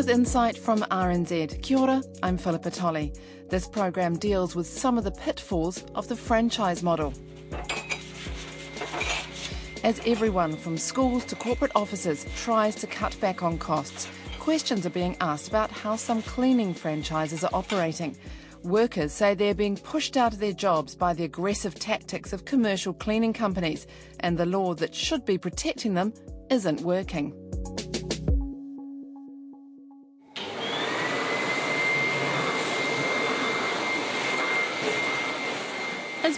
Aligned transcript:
was 0.00 0.08
insight 0.08 0.56
from 0.56 0.80
RNZ. 0.84 1.60
Kia 1.60 1.76
ora, 1.76 2.02
I'm 2.22 2.38
Philippa 2.38 2.70
Tolley. 2.70 3.12
This 3.50 3.68
program 3.68 4.16
deals 4.16 4.56
with 4.56 4.66
some 4.66 4.96
of 4.96 5.04
the 5.04 5.10
pitfalls 5.10 5.84
of 5.94 6.08
the 6.08 6.16
franchise 6.16 6.82
model. 6.82 7.12
As 9.84 10.00
everyone 10.06 10.56
from 10.56 10.78
schools 10.78 11.26
to 11.26 11.36
corporate 11.36 11.72
offices 11.74 12.24
tries 12.34 12.76
to 12.76 12.86
cut 12.86 13.14
back 13.20 13.42
on 13.42 13.58
costs, 13.58 14.08
questions 14.38 14.86
are 14.86 14.96
being 15.00 15.18
asked 15.20 15.48
about 15.48 15.70
how 15.70 15.96
some 15.96 16.22
cleaning 16.22 16.72
franchises 16.72 17.44
are 17.44 17.50
operating. 17.52 18.16
Workers 18.62 19.12
say 19.12 19.34
they're 19.34 19.54
being 19.54 19.76
pushed 19.76 20.16
out 20.16 20.32
of 20.32 20.38
their 20.38 20.54
jobs 20.54 20.94
by 20.94 21.12
the 21.12 21.24
aggressive 21.24 21.74
tactics 21.74 22.32
of 22.32 22.46
commercial 22.46 22.94
cleaning 22.94 23.34
companies, 23.34 23.86
and 24.20 24.38
the 24.38 24.46
law 24.46 24.72
that 24.72 24.94
should 24.94 25.26
be 25.26 25.36
protecting 25.36 25.92
them 25.92 26.14
isn't 26.48 26.80
working. 26.80 27.36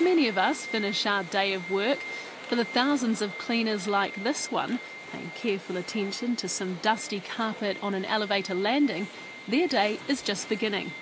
Many 0.02 0.29
of 0.29 0.37
us 0.37 0.66
finish 0.66 1.06
our 1.06 1.24
day 1.24 1.52
of 1.52 1.70
work, 1.70 2.01
for 2.48 2.56
the 2.56 2.65
thousands 2.65 3.23
of 3.23 3.38
cleaners 3.38 3.87
like 3.87 4.24
this 4.24 4.51
one, 4.51 4.80
paying 5.10 5.30
careful 5.34 5.77
attention 5.77 6.37
to 6.37 6.48
some 6.48 6.79
dusty 6.83 7.20
carpet 7.20 7.77
on 7.83 7.95
an 7.95 8.05
elevator 8.05 8.55
landing, 8.55 9.07
their 9.46 9.69
day 9.69 9.98
is 10.09 10.23
just 10.23 10.48
beginning. 10.48 10.93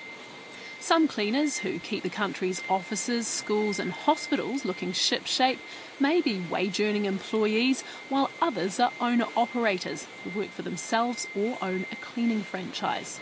Some 0.78 1.08
cleaners 1.08 1.58
who 1.58 1.78
keep 1.78 2.02
the 2.02 2.08
country's 2.08 2.62
offices, 2.68 3.26
schools, 3.26 3.78
and 3.78 3.92
hospitals 3.92 4.64
looking 4.64 4.92
shipshape 4.92 5.58
may 5.98 6.22
be 6.22 6.40
wage 6.50 6.80
earning 6.80 7.04
employees, 7.04 7.82
while 8.08 8.30
others 8.40 8.80
are 8.80 8.92
owner 9.00 9.26
operators 9.36 10.06
who 10.24 10.38
work 10.38 10.48
for 10.50 10.62
themselves 10.62 11.26
or 11.36 11.58
own 11.60 11.84
a 11.92 11.96
cleaning 11.96 12.42
franchise. 12.42 13.20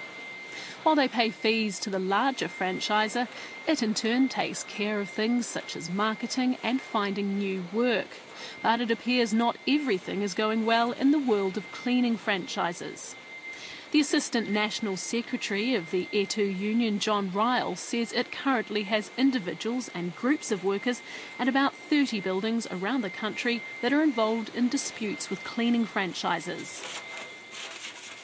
While 0.82 0.94
they 0.94 1.08
pay 1.08 1.30
fees 1.30 1.78
to 1.80 1.90
the 1.90 1.98
larger 1.98 2.48
franchiser, 2.48 3.28
it 3.66 3.82
in 3.82 3.94
turn 3.94 4.28
takes 4.28 4.62
care 4.62 5.00
of 5.00 5.10
things 5.10 5.46
such 5.46 5.76
as 5.76 5.90
marketing 5.90 6.56
and 6.62 6.80
finding 6.80 7.38
new 7.38 7.64
work. 7.72 8.18
But 8.62 8.80
it 8.80 8.90
appears 8.90 9.34
not 9.34 9.58
everything 9.66 10.22
is 10.22 10.34
going 10.34 10.64
well 10.64 10.92
in 10.92 11.10
the 11.10 11.18
world 11.18 11.56
of 11.56 11.70
cleaning 11.72 12.16
franchises. 12.16 13.16
The 13.90 14.00
Assistant 14.00 14.50
National 14.50 14.98
Secretary 14.98 15.74
of 15.74 15.90
the 15.90 16.08
Etu 16.12 16.58
Union, 16.58 16.98
John 16.98 17.30
Ryall, 17.30 17.76
says 17.76 18.12
it 18.12 18.30
currently 18.30 18.82
has 18.82 19.10
individuals 19.16 19.90
and 19.94 20.14
groups 20.14 20.52
of 20.52 20.62
workers 20.62 21.00
at 21.38 21.48
about 21.48 21.74
30 21.74 22.20
buildings 22.20 22.66
around 22.70 23.00
the 23.00 23.08
country 23.08 23.62
that 23.80 23.92
are 23.94 24.02
involved 24.02 24.54
in 24.54 24.68
disputes 24.68 25.30
with 25.30 25.42
cleaning 25.42 25.86
franchises. 25.86 27.00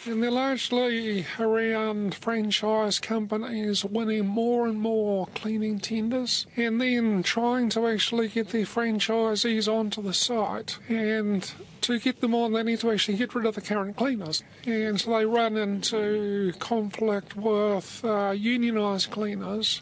And 0.06 0.22
they're 0.22 0.30
largely 0.30 1.24
around 1.40 2.14
franchise 2.14 2.98
companies 2.98 3.86
winning 3.86 4.26
more 4.26 4.66
and 4.66 4.78
more 4.78 5.28
cleaning 5.34 5.78
tenders 5.78 6.46
and 6.56 6.78
then 6.78 7.22
trying 7.22 7.70
to 7.70 7.86
actually 7.86 8.28
get 8.28 8.50
their 8.50 8.66
franchisees 8.66 9.66
onto 9.66 10.02
the 10.02 10.12
site. 10.12 10.78
And 10.90 11.50
to 11.82 11.98
get 11.98 12.20
them 12.20 12.34
on, 12.34 12.52
they 12.52 12.62
need 12.62 12.80
to 12.80 12.90
actually 12.90 13.16
get 13.16 13.34
rid 13.34 13.46
of 13.46 13.54
the 13.54 13.62
current 13.62 13.96
cleaners. 13.96 14.42
And 14.66 15.00
so 15.00 15.16
they 15.16 15.24
run 15.24 15.56
into 15.56 16.52
conflict 16.58 17.34
with 17.34 18.04
uh, 18.04 18.32
unionised 18.32 19.10
cleaners 19.10 19.80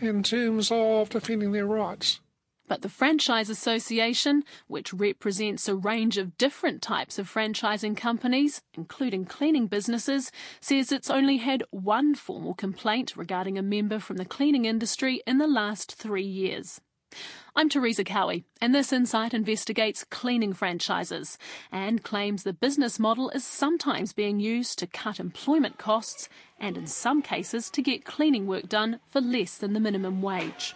in 0.00 0.24
terms 0.24 0.70
of 0.72 1.10
defending 1.10 1.52
their 1.52 1.66
rights. 1.66 2.20
But 2.68 2.82
the 2.82 2.88
Franchise 2.88 3.48
Association, 3.48 4.42
which 4.66 4.92
represents 4.92 5.68
a 5.68 5.76
range 5.76 6.18
of 6.18 6.36
different 6.36 6.82
types 6.82 7.18
of 7.18 7.32
franchising 7.32 7.96
companies, 7.96 8.62
including 8.74 9.24
cleaning 9.24 9.66
businesses, 9.68 10.32
says 10.60 10.90
it's 10.90 11.10
only 11.10 11.36
had 11.36 11.62
one 11.70 12.14
formal 12.14 12.54
complaint 12.54 13.16
regarding 13.16 13.56
a 13.56 13.62
member 13.62 13.98
from 13.98 14.16
the 14.16 14.24
cleaning 14.24 14.64
industry 14.64 15.22
in 15.26 15.38
the 15.38 15.46
last 15.46 15.94
three 15.94 16.26
years. 16.26 16.80
I'm 17.54 17.68
Teresa 17.68 18.04
Cowie, 18.04 18.44
and 18.60 18.74
this 18.74 18.92
insight 18.92 19.32
investigates 19.32 20.04
cleaning 20.04 20.52
franchises 20.52 21.38
and 21.72 22.02
claims 22.02 22.42
the 22.42 22.52
business 22.52 22.98
model 22.98 23.30
is 23.30 23.44
sometimes 23.44 24.12
being 24.12 24.40
used 24.40 24.78
to 24.80 24.86
cut 24.86 25.18
employment 25.18 25.78
costs 25.78 26.28
and, 26.60 26.76
in 26.76 26.86
some 26.86 27.22
cases, 27.22 27.70
to 27.70 27.80
get 27.80 28.04
cleaning 28.04 28.46
work 28.46 28.68
done 28.68 29.00
for 29.06 29.20
less 29.20 29.56
than 29.56 29.72
the 29.72 29.80
minimum 29.80 30.20
wage. 30.20 30.74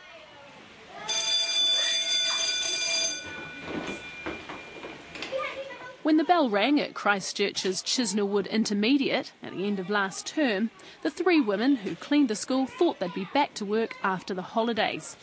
When 6.03 6.17
the 6.17 6.25
bell 6.25 6.49
rang 6.49 6.81
at 6.81 6.95
Christchurch's 6.95 7.83
Chisnallwood 7.83 8.51
Intermediate 8.51 9.33
at 9.43 9.53
the 9.53 9.67
end 9.67 9.79
of 9.79 9.91
last 9.91 10.27
term, 10.27 10.71
the 11.03 11.11
three 11.11 11.43
women 11.43 11.77
who 11.77 11.95
cleaned 11.95 12.29
the 12.29 12.35
school 12.35 12.65
thought 12.65 13.01
they'd 13.01 13.13
be 13.13 13.29
back 13.35 13.53
to 13.55 13.67
work 13.67 13.95
after 14.03 14.33
the 14.33 14.41
holidays. 14.41 15.19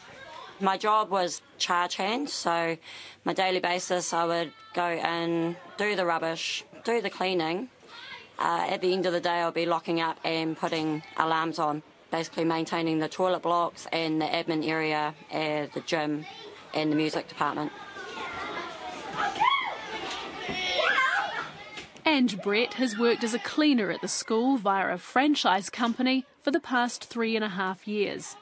My 0.59 0.77
job 0.77 1.09
was 1.09 1.41
charge 1.57 1.95
hand, 1.95 2.29
so 2.29 2.77
my 3.25 3.33
daily 3.33 3.59
basis 3.59 4.13
I 4.13 4.25
would 4.25 4.53
go 4.75 4.83
and 4.83 5.55
do 5.77 5.95
the 5.95 6.05
rubbish, 6.05 6.63
do 6.83 7.01
the 7.01 7.09
cleaning. 7.09 7.69
Uh, 8.37 8.67
at 8.69 8.81
the 8.81 8.93
end 8.93 9.07
of 9.07 9.13
the 9.13 9.19
day, 9.19 9.39
I'll 9.41 9.51
be 9.51 9.65
locking 9.65 9.99
up 9.99 10.19
and 10.23 10.55
putting 10.55 11.01
alarms 11.17 11.57
on, 11.57 11.81
basically 12.11 12.45
maintaining 12.45 12.99
the 12.99 13.09
toilet 13.09 13.41
blocks 13.41 13.87
and 13.91 14.21
the 14.21 14.25
admin 14.25 14.67
area, 14.67 15.15
and 15.31 15.71
the 15.71 15.81
gym, 15.81 16.27
and 16.75 16.91
the 16.91 16.95
music 16.95 17.27
department. 17.27 17.71
Ange 22.07 22.41
Brett 22.41 22.75
has 22.75 22.97
worked 22.97 23.25
as 23.25 23.33
a 23.33 23.39
cleaner 23.39 23.91
at 23.91 23.99
the 23.99 24.07
school 24.07 24.55
via 24.55 24.93
a 24.93 24.97
franchise 24.97 25.69
company 25.69 26.25
for 26.39 26.51
the 26.51 26.59
past 26.61 27.03
three 27.03 27.35
and 27.35 27.43
a 27.43 27.49
half 27.49 27.85
years. 27.85 28.37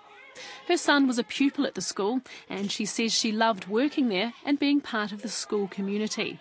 Her 0.68 0.78
son 0.78 1.08
was 1.08 1.18
a 1.18 1.24
pupil 1.24 1.66
at 1.66 1.74
the 1.74 1.82
school, 1.82 2.22
and 2.48 2.72
she 2.72 2.86
says 2.86 3.12
she 3.12 3.32
loved 3.32 3.68
working 3.68 4.10
there 4.10 4.34
and 4.46 4.60
being 4.60 4.82
part 4.82 5.12
of 5.12 5.24
the 5.24 5.30
school 5.30 5.68
community. 5.68 6.40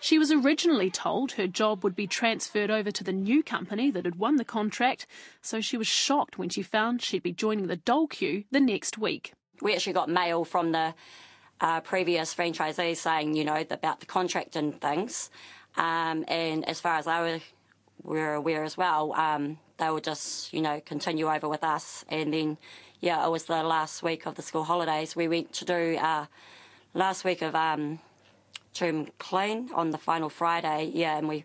She 0.00 0.18
was 0.18 0.32
originally 0.32 0.90
told 0.90 1.32
her 1.32 1.46
job 1.46 1.84
would 1.84 1.94
be 1.94 2.06
transferred 2.06 2.70
over 2.70 2.90
to 2.90 3.04
the 3.04 3.12
new 3.12 3.42
company 3.42 3.90
that 3.90 4.06
had 4.06 4.16
won 4.16 4.36
the 4.36 4.44
contract, 4.44 5.06
so 5.42 5.60
she 5.60 5.76
was 5.76 5.86
shocked 5.86 6.38
when 6.38 6.48
she 6.48 6.62
found 6.62 7.02
she'd 7.02 7.22
be 7.22 7.32
joining 7.32 7.66
the 7.66 7.76
dole 7.76 8.06
queue 8.06 8.44
the 8.50 8.60
next 8.60 8.96
week. 8.96 9.34
We 9.60 9.74
actually 9.74 9.92
got 9.92 10.08
mail 10.08 10.46
from 10.46 10.72
the 10.72 10.94
uh, 11.60 11.80
previous 11.80 12.34
franchisees 12.34 12.96
saying, 12.96 13.36
you 13.36 13.44
know, 13.44 13.64
about 13.70 14.00
the 14.00 14.06
contract 14.06 14.56
and 14.56 14.80
things. 14.80 15.30
Um, 15.76 16.24
and 16.28 16.68
as 16.68 16.80
far 16.80 16.96
as 16.96 17.06
I 17.06 17.20
were, 17.20 17.40
were 18.02 18.34
aware 18.34 18.64
as 18.64 18.76
well, 18.76 19.12
um, 19.14 19.58
they 19.78 19.90
would 19.90 20.04
just, 20.04 20.52
you 20.52 20.62
know, 20.62 20.80
continue 20.84 21.30
over 21.30 21.48
with 21.48 21.62
us. 21.62 22.04
And 22.08 22.32
then, 22.32 22.58
yeah, 23.00 23.26
it 23.26 23.30
was 23.30 23.44
the 23.44 23.62
last 23.62 24.02
week 24.02 24.26
of 24.26 24.34
the 24.36 24.42
school 24.42 24.64
holidays. 24.64 25.14
We 25.14 25.28
went 25.28 25.52
to 25.54 25.64
do 25.64 25.98
uh, 26.00 26.26
last 26.94 27.24
week 27.24 27.42
of 27.42 27.54
um, 27.54 27.98
term 28.72 29.08
clean 29.18 29.70
on 29.74 29.90
the 29.90 29.98
final 29.98 30.28
Friday, 30.28 30.90
yeah, 30.94 31.18
and 31.18 31.28
we, 31.28 31.44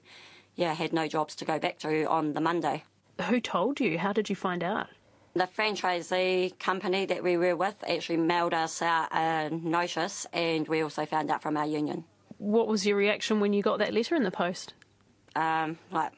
yeah, 0.55 0.73
had 0.73 0.93
no 0.93 1.07
jobs 1.07 1.35
to 1.35 1.45
go 1.45 1.59
back 1.59 1.79
to 1.79 2.05
on 2.05 2.33
the 2.33 2.41
Monday. 2.41 2.83
Who 3.27 3.39
told 3.39 3.79
you? 3.79 3.97
How 3.97 4.13
did 4.13 4.29
you 4.29 4.35
find 4.35 4.63
out? 4.63 4.87
The 5.33 5.47
franchisee 5.47 6.59
company 6.59 7.05
that 7.05 7.23
we 7.23 7.37
were 7.37 7.55
with 7.55 7.83
actually 7.87 8.17
mailed 8.17 8.53
us 8.53 8.81
out 8.81 9.07
a 9.13 9.49
notice, 9.49 10.25
and 10.33 10.67
we 10.67 10.81
also 10.81 11.05
found 11.05 11.31
out 11.31 11.41
from 11.41 11.55
our 11.55 11.65
union. 11.65 12.03
What 12.41 12.67
was 12.67 12.87
your 12.87 12.97
reaction 12.97 13.39
when 13.39 13.53
you 13.53 13.61
got 13.61 13.77
that 13.77 13.93
letter 13.93 14.15
in 14.15 14.23
the 14.23 14.31
post? 14.31 14.73
Um, 15.35 15.77
like, 15.91 16.11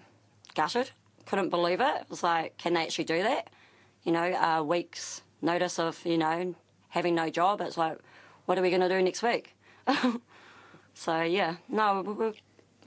gutted. 0.56 0.92
Couldn't 1.26 1.50
believe 1.50 1.82
it. 1.82 2.02
It 2.02 2.10
was 2.10 2.24
like, 2.24 2.58
can 2.58 2.76
they 2.76 2.84
actually 2.84 3.04
do 3.04 3.22
that? 3.24 3.50
You 4.04 4.14
know, 4.14 4.24
a 4.24 4.64
week's 4.64 5.22
notice 5.42 5.80
of, 5.80 6.00
you 6.06 6.18
know, 6.18 6.56
having 6.88 7.14
no 7.14 7.30
job. 7.30 7.60
It's 7.60 7.78
like, 7.78 7.98
what 8.46 8.58
are 8.58 8.62
we 8.62 8.70
going 8.70 8.80
to 8.80 8.88
do 8.88 9.02
next 9.02 9.22
week? 9.22 9.54
so, 10.94 11.22
yeah, 11.24 11.58
no, 11.68 12.02
we 12.02 12.14
were 12.14 12.34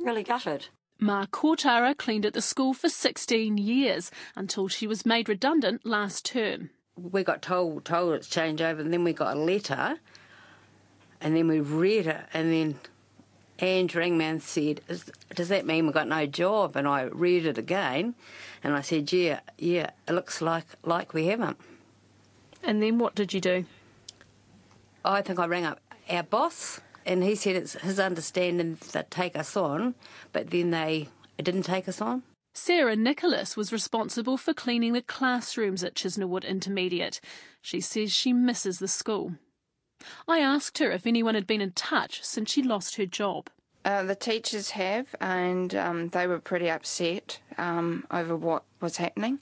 really 0.01 0.23
gutted. 0.23 0.69
Ma 0.99 1.27
Kortara 1.27 1.95
cleaned 1.95 2.25
at 2.25 2.33
the 2.33 2.41
school 2.41 2.73
for 2.73 2.89
16 2.89 3.59
years 3.59 4.11
until 4.35 4.67
she 4.67 4.87
was 4.87 5.05
made 5.05 5.29
redundant 5.29 5.85
last 5.85 6.25
term. 6.25 6.71
We 6.97 7.23
got 7.23 7.43
told 7.43 7.85
told 7.85 8.15
it's 8.15 8.31
changeover, 8.31 8.81
and 8.81 8.95
then 8.95 9.05
we 9.05 9.13
got 9.13 9.37
a 9.37 9.39
letter, 9.39 9.99
and 11.21 11.37
then 11.37 11.49
we 11.49 11.61
read 11.61 12.07
it, 12.07 12.25
and 12.33 12.51
then 12.51 12.81
Ange 13.61 13.95
rang 13.95 14.19
me 14.19 14.25
and 14.27 14.43
said, 14.43 14.81
Does 15.35 15.49
that 15.49 15.67
mean 15.67 15.87
we've 15.87 15.95
got 15.95 16.09
no 16.09 16.27
job? 16.27 16.77
And 16.77 16.87
I 16.87 17.03
read 17.05 17.47
it 17.47 17.59
again 17.59 18.15
and 18.63 18.75
I 18.75 18.83
said, 18.83 19.13
Yeah, 19.13 19.41
yeah, 19.59 19.91
it 20.07 20.13
looks 20.13 20.43
like, 20.43 20.67
like 20.83 21.15
we 21.15 21.27
haven't. 21.27 21.57
And 22.63 22.83
then 22.83 22.99
what 22.99 23.15
did 23.15 23.33
you 23.33 23.41
do? 23.41 23.65
I 25.05 25.23
think 25.23 25.39
I 25.39 25.47
rang 25.47 25.65
up 25.65 25.81
our 26.11 26.23
boss 26.23 26.81
and 27.07 27.23
he 27.23 27.35
said 27.35 27.57
it's 27.57 27.75
his 27.75 28.01
understanding 28.01 28.79
that 28.93 29.11
take 29.11 29.37
us 29.37 29.57
on, 29.57 29.95
but 30.33 30.51
then 30.51 30.71
they 30.71 31.09
didn't 31.41 31.63
take 31.63 31.89
us 31.89 32.01
on. 32.01 32.25
Sarah 32.53 32.97
Nicholas 32.97 33.57
was 33.57 33.73
responsible 33.73 34.37
for 34.37 34.55
cleaning 34.55 34.95
the 34.95 35.03
classrooms 35.03 35.85
at 35.85 35.95
Chisnallwood 35.95 36.45
Intermediate. 36.45 37.21
She 37.61 37.81
says 37.81 38.13
she 38.13 38.33
misses 38.33 38.79
the 38.79 38.89
school. 38.89 39.35
I 40.29 40.41
asked 40.41 40.79
her 40.79 40.91
if 40.91 41.07
anyone 41.07 41.35
had 41.35 41.47
been 41.47 41.61
in 41.61 41.73
touch 41.73 42.23
since 42.25 42.51
she 42.51 42.63
lost 42.63 42.97
her 42.97 43.07
job. 43.07 43.51
Uh, 43.85 44.03
the 44.03 44.17
teachers 44.17 44.71
have, 44.71 45.15
and 45.21 45.75
um, 45.75 46.09
they 46.09 46.27
were 46.27 46.41
pretty 46.41 46.69
upset 46.69 47.39
um, 47.57 48.05
over 48.11 48.35
what 48.37 48.65
was 48.81 48.97
happening. 48.97 49.39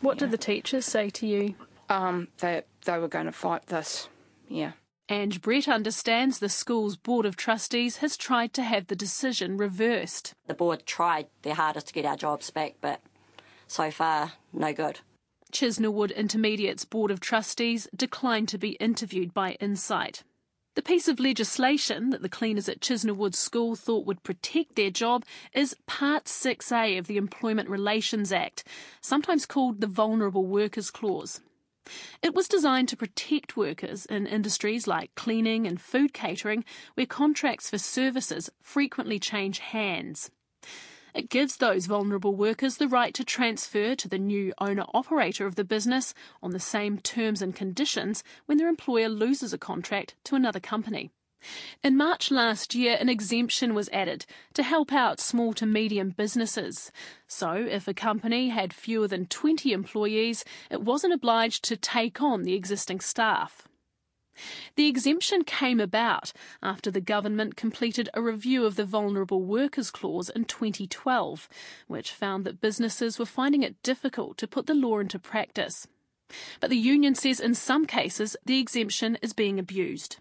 What 0.00 0.16
yeah. 0.16 0.20
did 0.20 0.30
the 0.30 0.38
teachers 0.38 0.86
say 0.86 1.10
to 1.10 1.26
you? 1.26 1.54
Um, 1.88 2.28
that 2.38 2.66
they 2.84 2.98
were 2.98 3.08
going 3.08 3.26
to 3.26 3.32
fight 3.32 3.66
this, 3.66 4.08
yeah. 4.48 4.72
Ange 5.08 5.42
Brett 5.42 5.66
understands 5.66 6.38
the 6.38 6.48
school's 6.48 6.96
Board 6.96 7.26
of 7.26 7.34
Trustees 7.34 7.96
has 7.96 8.16
tried 8.16 8.52
to 8.52 8.62
have 8.62 8.86
the 8.86 8.94
decision 8.94 9.56
reversed. 9.56 10.34
The 10.46 10.54
board 10.54 10.86
tried 10.86 11.26
their 11.42 11.54
hardest 11.54 11.88
to 11.88 11.92
get 11.92 12.04
our 12.04 12.16
jobs 12.16 12.50
back, 12.50 12.76
but 12.80 13.00
so 13.66 13.90
far, 13.90 14.34
no 14.52 14.72
good. 14.72 15.00
Chisnallwood 15.50 16.14
Intermediate's 16.14 16.84
Board 16.84 17.10
of 17.10 17.20
Trustees 17.20 17.88
declined 17.94 18.48
to 18.48 18.58
be 18.58 18.70
interviewed 18.72 19.34
by 19.34 19.52
Insight. 19.60 20.22
The 20.76 20.82
piece 20.82 21.08
of 21.08 21.18
legislation 21.18 22.10
that 22.10 22.22
the 22.22 22.28
cleaners 22.28 22.68
at 22.68 22.80
Chisnallwood 22.80 23.34
School 23.34 23.74
thought 23.74 24.06
would 24.06 24.22
protect 24.22 24.76
their 24.76 24.90
job 24.90 25.24
is 25.52 25.76
Part 25.86 26.24
6A 26.24 26.98
of 26.98 27.06
the 27.08 27.16
Employment 27.16 27.68
Relations 27.68 28.32
Act, 28.32 28.64
sometimes 29.00 29.46
called 29.46 29.80
the 29.80 29.86
Vulnerable 29.86 30.46
Workers 30.46 30.90
Clause. 30.90 31.40
It 32.22 32.34
was 32.34 32.46
designed 32.46 32.88
to 32.90 32.96
protect 32.96 33.56
workers 33.56 34.06
in 34.06 34.26
industries 34.26 34.86
like 34.86 35.14
cleaning 35.16 35.66
and 35.66 35.80
food 35.80 36.12
catering, 36.12 36.64
where 36.94 37.06
contracts 37.06 37.68
for 37.68 37.78
services 37.78 38.48
frequently 38.62 39.18
change 39.18 39.58
hands. 39.58 40.30
It 41.14 41.28
gives 41.28 41.56
those 41.56 41.86
vulnerable 41.86 42.34
workers 42.34 42.76
the 42.76 42.88
right 42.88 43.14
to 43.14 43.24
transfer 43.24 43.94
to 43.94 44.08
the 44.08 44.18
new 44.18 44.52
owner 44.58 44.84
operator 44.94 45.46
of 45.46 45.56
the 45.56 45.64
business 45.64 46.14
on 46.42 46.50
the 46.50 46.60
same 46.60 46.98
terms 46.98 47.42
and 47.42 47.54
conditions 47.54 48.22
when 48.46 48.58
their 48.58 48.68
employer 48.68 49.08
loses 49.08 49.52
a 49.52 49.58
contract 49.58 50.14
to 50.24 50.36
another 50.36 50.60
company. 50.60 51.10
In 51.82 51.96
March 51.96 52.30
last 52.30 52.74
year, 52.74 52.98
an 53.00 53.08
exemption 53.08 53.74
was 53.74 53.88
added 53.90 54.26
to 54.54 54.62
help 54.62 54.92
out 54.92 55.20
small 55.20 55.54
to 55.54 55.64
medium 55.64 56.10
businesses. 56.10 56.92
So, 57.26 57.52
if 57.54 57.88
a 57.88 57.94
company 57.94 58.50
had 58.50 58.74
fewer 58.74 59.08
than 59.08 59.26
20 59.26 59.72
employees, 59.72 60.44
it 60.70 60.82
wasn't 60.82 61.14
obliged 61.14 61.64
to 61.64 61.76
take 61.76 62.20
on 62.20 62.42
the 62.42 62.54
existing 62.54 63.00
staff. 63.00 63.66
The 64.76 64.86
exemption 64.86 65.44
came 65.44 65.80
about 65.80 66.32
after 66.62 66.90
the 66.90 67.00
government 67.00 67.56
completed 67.56 68.08
a 68.14 68.22
review 68.22 68.64
of 68.64 68.76
the 68.76 68.84
Vulnerable 68.84 69.42
Workers 69.42 69.90
Clause 69.90 70.30
in 70.30 70.44
2012, 70.44 71.48
which 71.86 72.12
found 72.12 72.44
that 72.44 72.60
businesses 72.60 73.18
were 73.18 73.26
finding 73.26 73.62
it 73.62 73.82
difficult 73.82 74.38
to 74.38 74.48
put 74.48 74.66
the 74.66 74.74
law 74.74 74.98
into 74.98 75.18
practice. 75.18 75.86
But 76.60 76.70
the 76.70 76.76
union 76.76 77.14
says 77.14 77.40
in 77.40 77.54
some 77.54 77.86
cases 77.86 78.36
the 78.44 78.58
exemption 78.58 79.18
is 79.20 79.32
being 79.32 79.58
abused. 79.58 80.18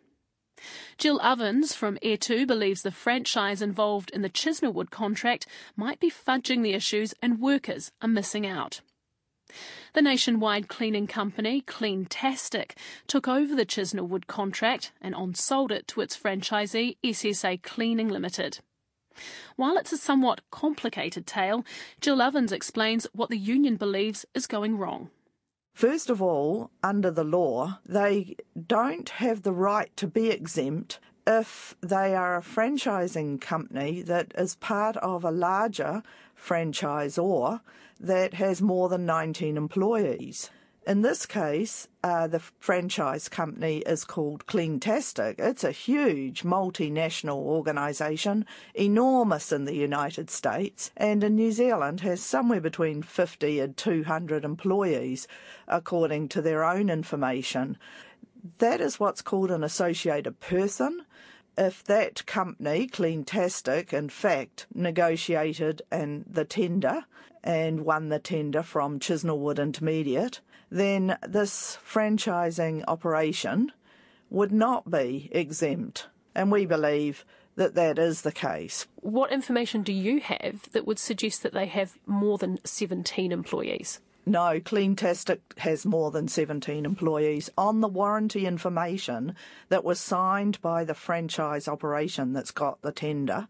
Jill 0.97 1.21
Ovens 1.21 1.73
from 1.73 1.97
Etu 2.03 2.45
believes 2.45 2.81
the 2.81 2.91
franchise 2.91 3.61
involved 3.61 4.09
in 4.11 4.21
the 4.21 4.29
Chisnallwood 4.29 4.89
contract 4.89 5.47
might 5.75 5.99
be 5.99 6.09
fudging 6.09 6.63
the 6.63 6.73
issues 6.73 7.13
and 7.21 7.39
workers 7.39 7.91
are 8.01 8.09
missing 8.09 8.45
out. 8.45 8.81
The 9.93 10.01
nationwide 10.01 10.67
cleaning 10.67 11.07
company 11.07 11.61
Cleantastic 11.61 12.71
took 13.07 13.27
over 13.27 13.55
the 13.55 13.65
Chisnallwood 13.65 14.27
contract 14.27 14.91
and 15.01 15.15
on-sold 15.15 15.71
it 15.71 15.87
to 15.89 16.01
its 16.01 16.17
franchisee 16.17 16.97
SSA 17.03 17.61
Cleaning 17.63 18.09
Limited. 18.09 18.59
While 19.55 19.77
it's 19.77 19.91
a 19.91 19.97
somewhat 19.97 20.41
complicated 20.51 21.27
tale, 21.27 21.65
Jill 21.99 22.21
Ovens 22.21 22.51
explains 22.51 23.07
what 23.13 23.29
the 23.29 23.37
union 23.37 23.75
believes 23.75 24.25
is 24.33 24.47
going 24.47 24.77
wrong. 24.77 25.09
First 25.73 26.09
of 26.09 26.21
all, 26.21 26.71
under 26.83 27.11
the 27.11 27.23
law, 27.23 27.79
they 27.85 28.35
don't 28.67 29.09
have 29.09 29.43
the 29.43 29.53
right 29.53 29.95
to 29.97 30.07
be 30.07 30.29
exempt 30.29 30.99
if 31.25 31.75
they 31.81 32.15
are 32.15 32.37
a 32.37 32.41
franchising 32.41 33.39
company 33.39 34.01
that 34.01 34.33
is 34.37 34.55
part 34.55 34.97
of 34.97 35.23
a 35.23 35.31
larger 35.31 36.01
franchisor 36.39 37.61
that 37.99 38.33
has 38.35 38.61
more 38.61 38.89
than 38.89 39.05
19 39.05 39.57
employees. 39.57 40.49
In 40.87 41.03
this 41.03 41.27
case, 41.27 41.87
uh, 42.03 42.25
the 42.25 42.39
franchise 42.39 43.29
company 43.29 43.79
is 43.79 44.05
called 44.05 44.47
Cleantastic. 44.47 45.35
It's 45.37 45.63
a 45.63 45.71
huge 45.71 46.41
multinational 46.41 47.35
organisation, 47.35 48.45
enormous 48.73 49.51
in 49.51 49.65
the 49.65 49.75
United 49.75 50.31
States, 50.31 50.89
and 50.97 51.23
in 51.23 51.35
New 51.35 51.51
Zealand 51.51 52.01
has 52.01 52.21
somewhere 52.21 52.61
between 52.61 53.03
50 53.03 53.59
and 53.59 53.77
200 53.77 54.43
employees, 54.43 55.27
according 55.67 56.29
to 56.29 56.41
their 56.41 56.63
own 56.63 56.89
information. 56.89 57.77
That 58.57 58.81
is 58.81 58.99
what's 58.99 59.21
called 59.21 59.51
an 59.51 59.63
associated 59.63 60.39
person. 60.39 61.05
If 61.61 61.83
that 61.83 62.25
company, 62.25 62.87
Cleantastic, 62.87 63.91
in 63.91 64.07
fact 64.07 64.65
negotiated 64.73 65.81
and 65.91 66.23
the 66.25 66.45
tender 66.45 67.03
and 67.43 67.81
won 67.81 68.07
the 68.07 68.17
tender 68.17 68.63
from 68.63 68.97
Chisnallwood 68.97 69.59
Intermediate, 69.59 70.39
then 70.71 71.17
this 71.27 71.77
franchising 71.85 72.85
operation 72.87 73.73
would 74.29 74.53
not 74.53 74.89
be 74.89 75.27
exempt. 75.33 76.07
And 76.33 76.49
we 76.49 76.65
believe 76.65 77.25
that 77.57 77.75
that 77.75 77.99
is 77.99 78.21
the 78.21 78.31
case. 78.31 78.87
What 78.95 79.33
information 79.33 79.83
do 79.83 79.91
you 79.91 80.21
have 80.21 80.71
that 80.71 80.87
would 80.87 80.97
suggest 80.97 81.43
that 81.43 81.51
they 81.53 81.65
have 81.65 81.99
more 82.05 82.37
than 82.37 82.59
17 82.63 83.33
employees? 83.33 83.99
No, 84.25 84.59
Cleantastic 84.59 85.39
has 85.57 85.85
more 85.85 86.11
than 86.11 86.27
17 86.27 86.85
employees. 86.85 87.49
On 87.57 87.81
the 87.81 87.87
warranty 87.87 88.45
information 88.45 89.35
that 89.69 89.83
was 89.83 89.99
signed 89.99 90.61
by 90.61 90.83
the 90.83 90.93
franchise 90.93 91.67
operation 91.67 92.33
that's 92.33 92.51
got 92.51 92.81
the 92.81 92.91
tender, 92.91 93.47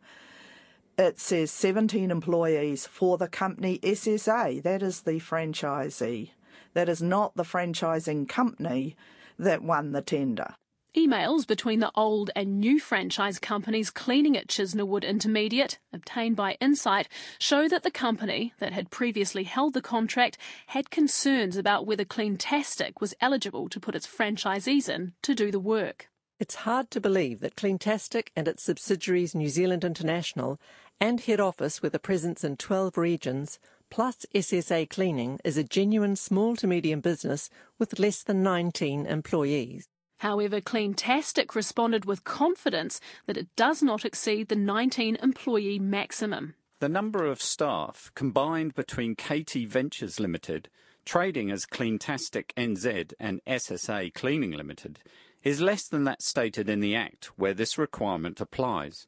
it 0.98 1.20
says 1.20 1.52
17 1.52 2.12
employees 2.12 2.86
for 2.86 3.18
the 3.18 3.28
company 3.28 3.80
SSA. 3.80 4.62
That 4.64 4.84
is 4.84 5.02
the 5.02 5.20
franchisee. 5.20 6.32
That 6.74 6.90
is 6.90 7.02
not 7.02 7.36
the 7.36 7.44
franchising 7.44 8.30
company 8.30 8.96
that 9.38 9.64
won 9.64 9.92
the 9.92 10.02
tender. 10.02 10.56
Emails 10.98 11.46
between 11.46 11.82
the 11.82 11.92
old 11.94 12.32
and 12.36 12.60
new 12.60 12.80
franchise 12.80 13.38
companies 13.38 13.92
cleaning 13.92 14.36
at 14.36 14.48
Chisnallwood 14.48 15.04
Intermediate, 15.04 15.78
obtained 15.94 16.36
by 16.36 16.58
Insight, 16.60 17.08
show 17.38 17.68
that 17.68 17.84
the 17.84 17.92
company 17.92 18.54
that 18.58 18.74
had 18.74 18.90
previously 18.90 19.44
held 19.44 19.76
the 19.76 19.84
contract 19.84 20.40
had 20.68 20.90
concerns 20.90 21.56
about 21.58 21.86
whether 21.86 22.04
Cleantastic 22.04 23.00
was 23.00 23.14
eligible 23.22 23.70
to 23.70 23.80
put 23.80 23.94
its 23.94 24.08
franchisees 24.08 24.90
in 24.90 25.14
to 25.22 25.36
do 25.36 25.52
the 25.52 25.60
work. 25.60 26.10
It's 26.40 26.56
hard 26.56 26.90
to 26.90 27.00
believe 27.00 27.42
that 27.42 27.56
Cleantastic 27.56 28.30
and 28.36 28.48
its 28.48 28.64
subsidiaries 28.64 29.36
New 29.36 29.50
Zealand 29.50 29.84
International 29.86 30.60
and 31.00 31.22
head 31.22 31.40
office 31.40 31.84
with 31.84 31.94
a 31.94 32.00
presence 32.00 32.44
in 32.44 32.58
12 32.58 32.98
regions, 32.98 33.60
plus 33.92 34.26
SSA 34.34 34.90
Cleaning, 34.90 35.40
is 35.44 35.56
a 35.56 35.64
genuine 35.64 36.16
small 36.16 36.56
to 36.56 36.66
medium 36.66 37.00
business 37.00 37.52
with 37.78 38.00
less 38.00 38.24
than 38.24 38.42
19 38.42 39.06
employees. 39.06 39.88
However, 40.20 40.60
Cleantastic 40.60 41.56
responded 41.56 42.06
with 42.06 42.26
confidence 42.26 43.00
that 43.26 43.38
it 43.38 43.56
does 43.56 43.82
not 43.82 44.04
exceed 44.04 44.50
the 44.50 44.56
19 44.56 45.16
employee 45.18 45.80
maximum. 45.80 46.56
The 46.80 46.90
number 46.90 47.26
of 47.26 47.42
staff 47.42 48.12
combined 48.16 48.76
between 48.76 49.16
KT 49.16 49.68
Ventures 49.68 50.20
Limited, 50.20 50.70
trading 51.06 51.52
as 51.52 51.66
Cleantastic 51.66 52.54
NZ 52.58 53.14
and 53.20 53.42
SSA 53.46 54.14
Cleaning 54.14 54.52
Limited, 54.52 55.00
is 55.44 55.62
less 55.62 55.88
than 55.88 56.04
that 56.04 56.22
stated 56.22 56.70
in 56.70 56.82
the 56.82 56.96
Act 56.96 57.28
where 57.38 57.54
this 57.54 57.78
requirement 57.78 58.42
applies. 58.42 59.08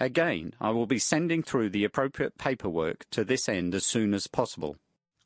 Again, 0.00 0.54
I 0.60 0.70
will 0.70 0.86
be 0.86 0.98
sending 0.98 1.42
through 1.42 1.70
the 1.70 1.84
appropriate 1.84 2.38
paperwork 2.38 3.04
to 3.10 3.22
this 3.22 3.48
end 3.50 3.74
as 3.74 3.84
soon 3.84 4.14
as 4.14 4.26
possible. 4.26 4.76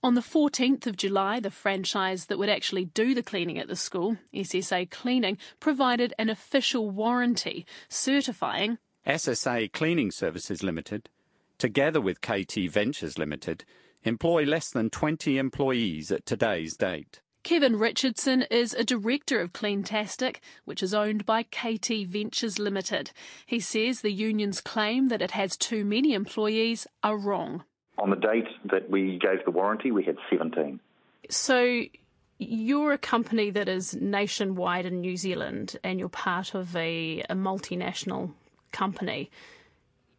On 0.03 0.15
the 0.15 0.23
14th 0.23 0.87
of 0.87 0.97
July, 0.97 1.41
the 1.41 1.51
franchise 1.51 2.27
that 2.27 2.39
would 2.39 2.49
actually 2.49 2.87
do 2.87 3.15
the 3.15 3.23
cleaning 3.23 3.59
at 3.59 3.69
the 3.69 3.77
school, 3.77 4.17
SSA 4.33 4.91
Cleaning, 4.91 5.37
provided 5.61 6.15
an 6.19 6.31
official 6.31 6.89
warranty 6.89 7.67
certifying 7.91 8.79
SSA 9.07 9.71
Cleaning 9.73 10.11
Services 10.11 10.63
Limited, 10.63 11.11
together 11.59 12.01
with 12.01 12.23
KT 12.23 12.71
Ventures 12.71 13.19
Limited, 13.19 13.67
employ 14.03 14.45
less 14.45 14.71
than 14.71 14.89
20 14.89 15.37
employees 15.37 16.11
at 16.11 16.25
today's 16.25 16.79
date. 16.79 17.21
Kevin 17.43 17.79
Richardson 17.79 18.47
is 18.51 18.73
a 18.73 18.85
director 18.85 19.39
of 19.41 19.53
Cleantastic, 19.53 20.37
which 20.65 20.83
is 20.83 20.95
owned 20.95 21.27
by 21.27 21.43
KT 21.43 22.07
Ventures 22.07 22.59
Limited. 22.59 23.11
He 23.45 23.61
says 23.61 24.01
the 24.01 24.13
union's 24.13 24.63
claim 24.63 25.09
that 25.09 25.21
it 25.21 25.33
has 25.33 25.59
too 25.59 25.85
many 25.85 26.15
employees 26.15 26.87
are 27.03 27.19
wrong. 27.19 27.65
On 28.01 28.11
the 28.11 28.17
date 28.17 28.49
that 28.65 28.89
we 28.91 29.19
gave 29.19 29.45
the 29.45 29.51
warranty, 29.51 29.91
we 29.91 30.03
had 30.03 30.17
17. 30.31 30.81
So 31.29 31.83
you're 32.39 32.93
a 32.93 32.99
company 32.99 33.51
that 33.51 33.69
is 33.69 33.95
nationwide 33.95 34.87
in 34.87 35.03
New 35.03 35.17
Zealand 35.19 35.79
and 35.85 36.01
you're 36.01 36.09
part 36.09 36.55
of 36.55 36.75
a, 36.75 37.23
a 37.29 37.35
multinational 37.35 38.33
company. 38.73 39.31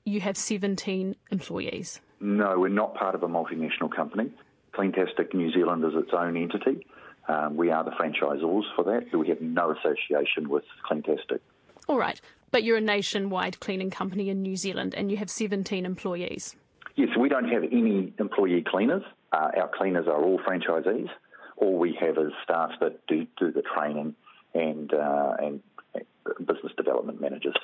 You 0.05 0.21
have 0.21 0.37
17 0.37 1.15
employees. 1.31 1.99
No, 2.19 2.59
we're 2.59 2.69
not 2.69 2.93
part 2.93 3.15
of 3.15 3.23
a 3.23 3.27
multinational 3.27 3.93
company. 3.93 4.31
Cleantastic 4.73 5.33
New 5.33 5.51
Zealand 5.51 5.83
is 5.83 5.93
its 5.95 6.11
own 6.13 6.37
entity. 6.37 6.85
Um, 7.27 7.57
we 7.57 7.71
are 7.71 7.83
the 7.83 7.91
franchisors 7.91 8.63
for 8.75 8.83
that. 8.83 9.17
We 9.17 9.29
have 9.29 9.41
no 9.41 9.71
association 9.71 10.49
with 10.49 10.63
Cleantastic. 10.89 11.39
All 11.89 11.97
right, 11.97 12.21
but 12.51 12.63
you're 12.63 12.77
a 12.77 12.81
nationwide 12.81 13.59
cleaning 13.59 13.89
company 13.89 14.29
in 14.29 14.43
New 14.43 14.55
Zealand 14.55 14.93
and 14.93 15.09
you 15.09 15.17
have 15.17 15.29
17 15.29 15.85
employees. 15.85 16.55
Yes, 17.01 17.17
we 17.17 17.29
don't 17.29 17.49
have 17.49 17.63
any 17.63 18.13
employee 18.19 18.63
cleaners. 18.63 19.01
Uh, 19.31 19.49
our 19.57 19.71
cleaners 19.75 20.05
are 20.05 20.23
all 20.23 20.37
franchisees. 20.37 21.09
All 21.57 21.79
we 21.79 21.97
have 21.99 22.15
is 22.19 22.31
staff 22.43 22.69
that 22.79 23.07
do, 23.07 23.25
do 23.39 23.51
the 23.51 23.63
training 23.63 24.13
and, 24.53 24.93
uh, 24.93 25.33
and 25.39 25.61
business 26.45 26.71
development 26.77 27.19
managers. 27.19 27.55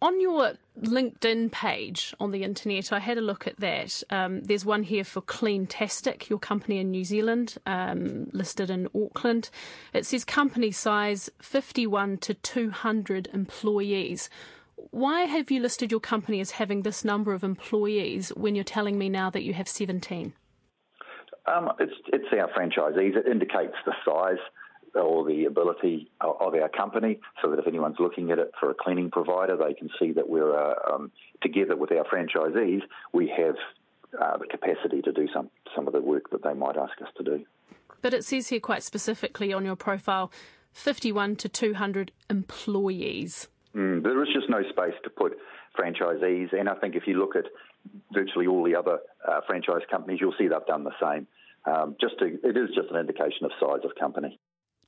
On 0.00 0.18
your 0.18 0.54
LinkedIn 0.80 1.52
page 1.52 2.14
on 2.18 2.30
the 2.30 2.42
internet, 2.42 2.90
I 2.90 3.00
had 3.00 3.18
a 3.18 3.20
look 3.20 3.46
at 3.46 3.60
that. 3.60 4.02
Um, 4.08 4.40
there's 4.44 4.64
one 4.64 4.82
here 4.82 5.04
for 5.04 5.20
Cleantastic, 5.20 6.30
your 6.30 6.38
company 6.38 6.78
in 6.78 6.90
New 6.90 7.04
Zealand, 7.04 7.58
um, 7.66 8.30
listed 8.32 8.70
in 8.70 8.88
Auckland. 8.94 9.50
It 9.92 10.06
says 10.06 10.24
company 10.24 10.70
size 10.70 11.28
51 11.42 12.16
to 12.18 12.32
200 12.32 13.28
employees. 13.34 14.30
Why 14.96 15.24
have 15.24 15.50
you 15.50 15.60
listed 15.60 15.90
your 15.90 16.00
company 16.00 16.40
as 16.40 16.52
having 16.52 16.80
this 16.80 17.04
number 17.04 17.34
of 17.34 17.44
employees 17.44 18.30
when 18.30 18.54
you're 18.54 18.64
telling 18.64 18.96
me 18.96 19.10
now 19.10 19.28
that 19.28 19.42
you 19.42 19.52
have 19.52 19.68
17? 19.68 20.32
Um, 21.46 21.72
it's, 21.78 21.92
it's 22.14 22.24
our 22.32 22.48
franchisees. 22.48 23.14
It 23.14 23.26
indicates 23.26 23.74
the 23.84 23.92
size 24.06 24.38
or 24.94 25.26
the 25.26 25.44
ability 25.44 26.10
of 26.22 26.54
our 26.54 26.70
company 26.70 27.20
so 27.42 27.50
that 27.50 27.58
if 27.58 27.66
anyone's 27.66 27.98
looking 27.98 28.30
at 28.30 28.38
it 28.38 28.52
for 28.58 28.70
a 28.70 28.74
cleaning 28.74 29.10
provider, 29.10 29.54
they 29.54 29.74
can 29.74 29.90
see 30.00 30.12
that 30.12 30.30
we're 30.30 30.58
uh, 30.58 30.74
um, 30.90 31.12
together 31.42 31.76
with 31.76 31.92
our 31.92 32.04
franchisees, 32.04 32.80
we 33.12 33.30
have 33.36 33.56
uh, 34.18 34.38
the 34.38 34.46
capacity 34.46 35.02
to 35.02 35.12
do 35.12 35.28
some, 35.30 35.50
some 35.74 35.86
of 35.86 35.92
the 35.92 36.00
work 36.00 36.30
that 36.30 36.42
they 36.42 36.54
might 36.54 36.78
ask 36.78 37.02
us 37.02 37.08
to 37.18 37.22
do. 37.22 37.44
But 38.00 38.14
it 38.14 38.24
says 38.24 38.48
here 38.48 38.60
quite 38.60 38.82
specifically 38.82 39.52
on 39.52 39.66
your 39.66 39.76
profile 39.76 40.32
51 40.72 41.36
to 41.36 41.50
200 41.50 42.12
employees. 42.30 43.48
Mm, 43.76 44.02
there 44.02 44.22
is 44.22 44.28
just 44.32 44.48
no 44.48 44.62
space 44.70 44.94
to 45.04 45.10
put 45.10 45.36
franchisees, 45.78 46.52
and 46.58 46.68
I 46.68 46.74
think 46.76 46.94
if 46.96 47.06
you 47.06 47.18
look 47.18 47.36
at 47.36 47.44
virtually 48.12 48.46
all 48.46 48.64
the 48.64 48.74
other 48.74 49.00
uh, 49.28 49.40
franchise 49.46 49.82
companies, 49.90 50.18
you'll 50.20 50.34
see 50.38 50.48
they've 50.48 50.66
done 50.66 50.84
the 50.84 50.94
same. 51.00 51.26
Um, 51.66 51.96
just 52.00 52.18
to, 52.20 52.26
it 52.26 52.56
is 52.56 52.70
just 52.74 52.90
an 52.90 52.96
indication 52.96 53.44
of 53.44 53.50
size 53.60 53.84
of 53.84 53.94
company. 53.98 54.38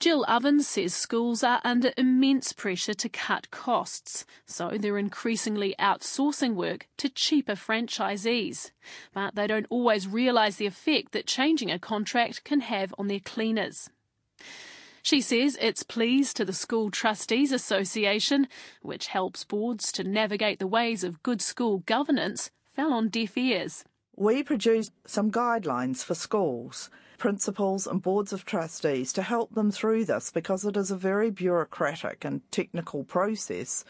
Jill 0.00 0.24
Ovens 0.28 0.68
says 0.68 0.94
schools 0.94 1.42
are 1.42 1.60
under 1.64 1.92
immense 1.96 2.52
pressure 2.52 2.94
to 2.94 3.08
cut 3.08 3.50
costs, 3.50 4.24
so 4.46 4.70
they're 4.78 4.96
increasingly 4.96 5.74
outsourcing 5.80 6.54
work 6.54 6.86
to 6.98 7.08
cheaper 7.08 7.56
franchisees. 7.56 8.70
But 9.12 9.34
they 9.34 9.48
don't 9.48 9.66
always 9.70 10.06
realise 10.06 10.56
the 10.56 10.66
effect 10.66 11.12
that 11.12 11.26
changing 11.26 11.72
a 11.72 11.80
contract 11.80 12.44
can 12.44 12.60
have 12.60 12.94
on 12.96 13.08
their 13.08 13.18
cleaners. 13.18 13.90
She 15.02 15.20
says 15.20 15.56
it's 15.60 15.82
pleas 15.82 16.34
to 16.34 16.44
the 16.44 16.52
School 16.52 16.90
Trustees 16.90 17.52
Association, 17.52 18.48
which 18.82 19.08
helps 19.08 19.44
boards 19.44 19.92
to 19.92 20.04
navigate 20.04 20.58
the 20.58 20.66
ways 20.66 21.04
of 21.04 21.22
good 21.22 21.40
school 21.40 21.78
governance, 21.86 22.50
fell 22.72 22.92
on 22.92 23.08
deaf 23.08 23.36
ears. 23.36 23.84
We 24.16 24.42
produced 24.42 24.92
some 25.06 25.30
guidelines 25.30 26.04
for 26.04 26.14
schools 26.14 26.90
principals 27.18 27.86
and 27.86 28.00
boards 28.00 28.32
of 28.32 28.44
trustees 28.44 29.12
to 29.12 29.22
help 29.22 29.52
them 29.54 29.70
through 29.70 30.04
this 30.04 30.30
because 30.30 30.64
it 30.64 30.76
is 30.76 30.90
a 30.90 30.96
very 30.96 31.30
bureaucratic 31.30 32.24
and 32.24 32.40
technical 32.50 33.04
process. 33.04 33.84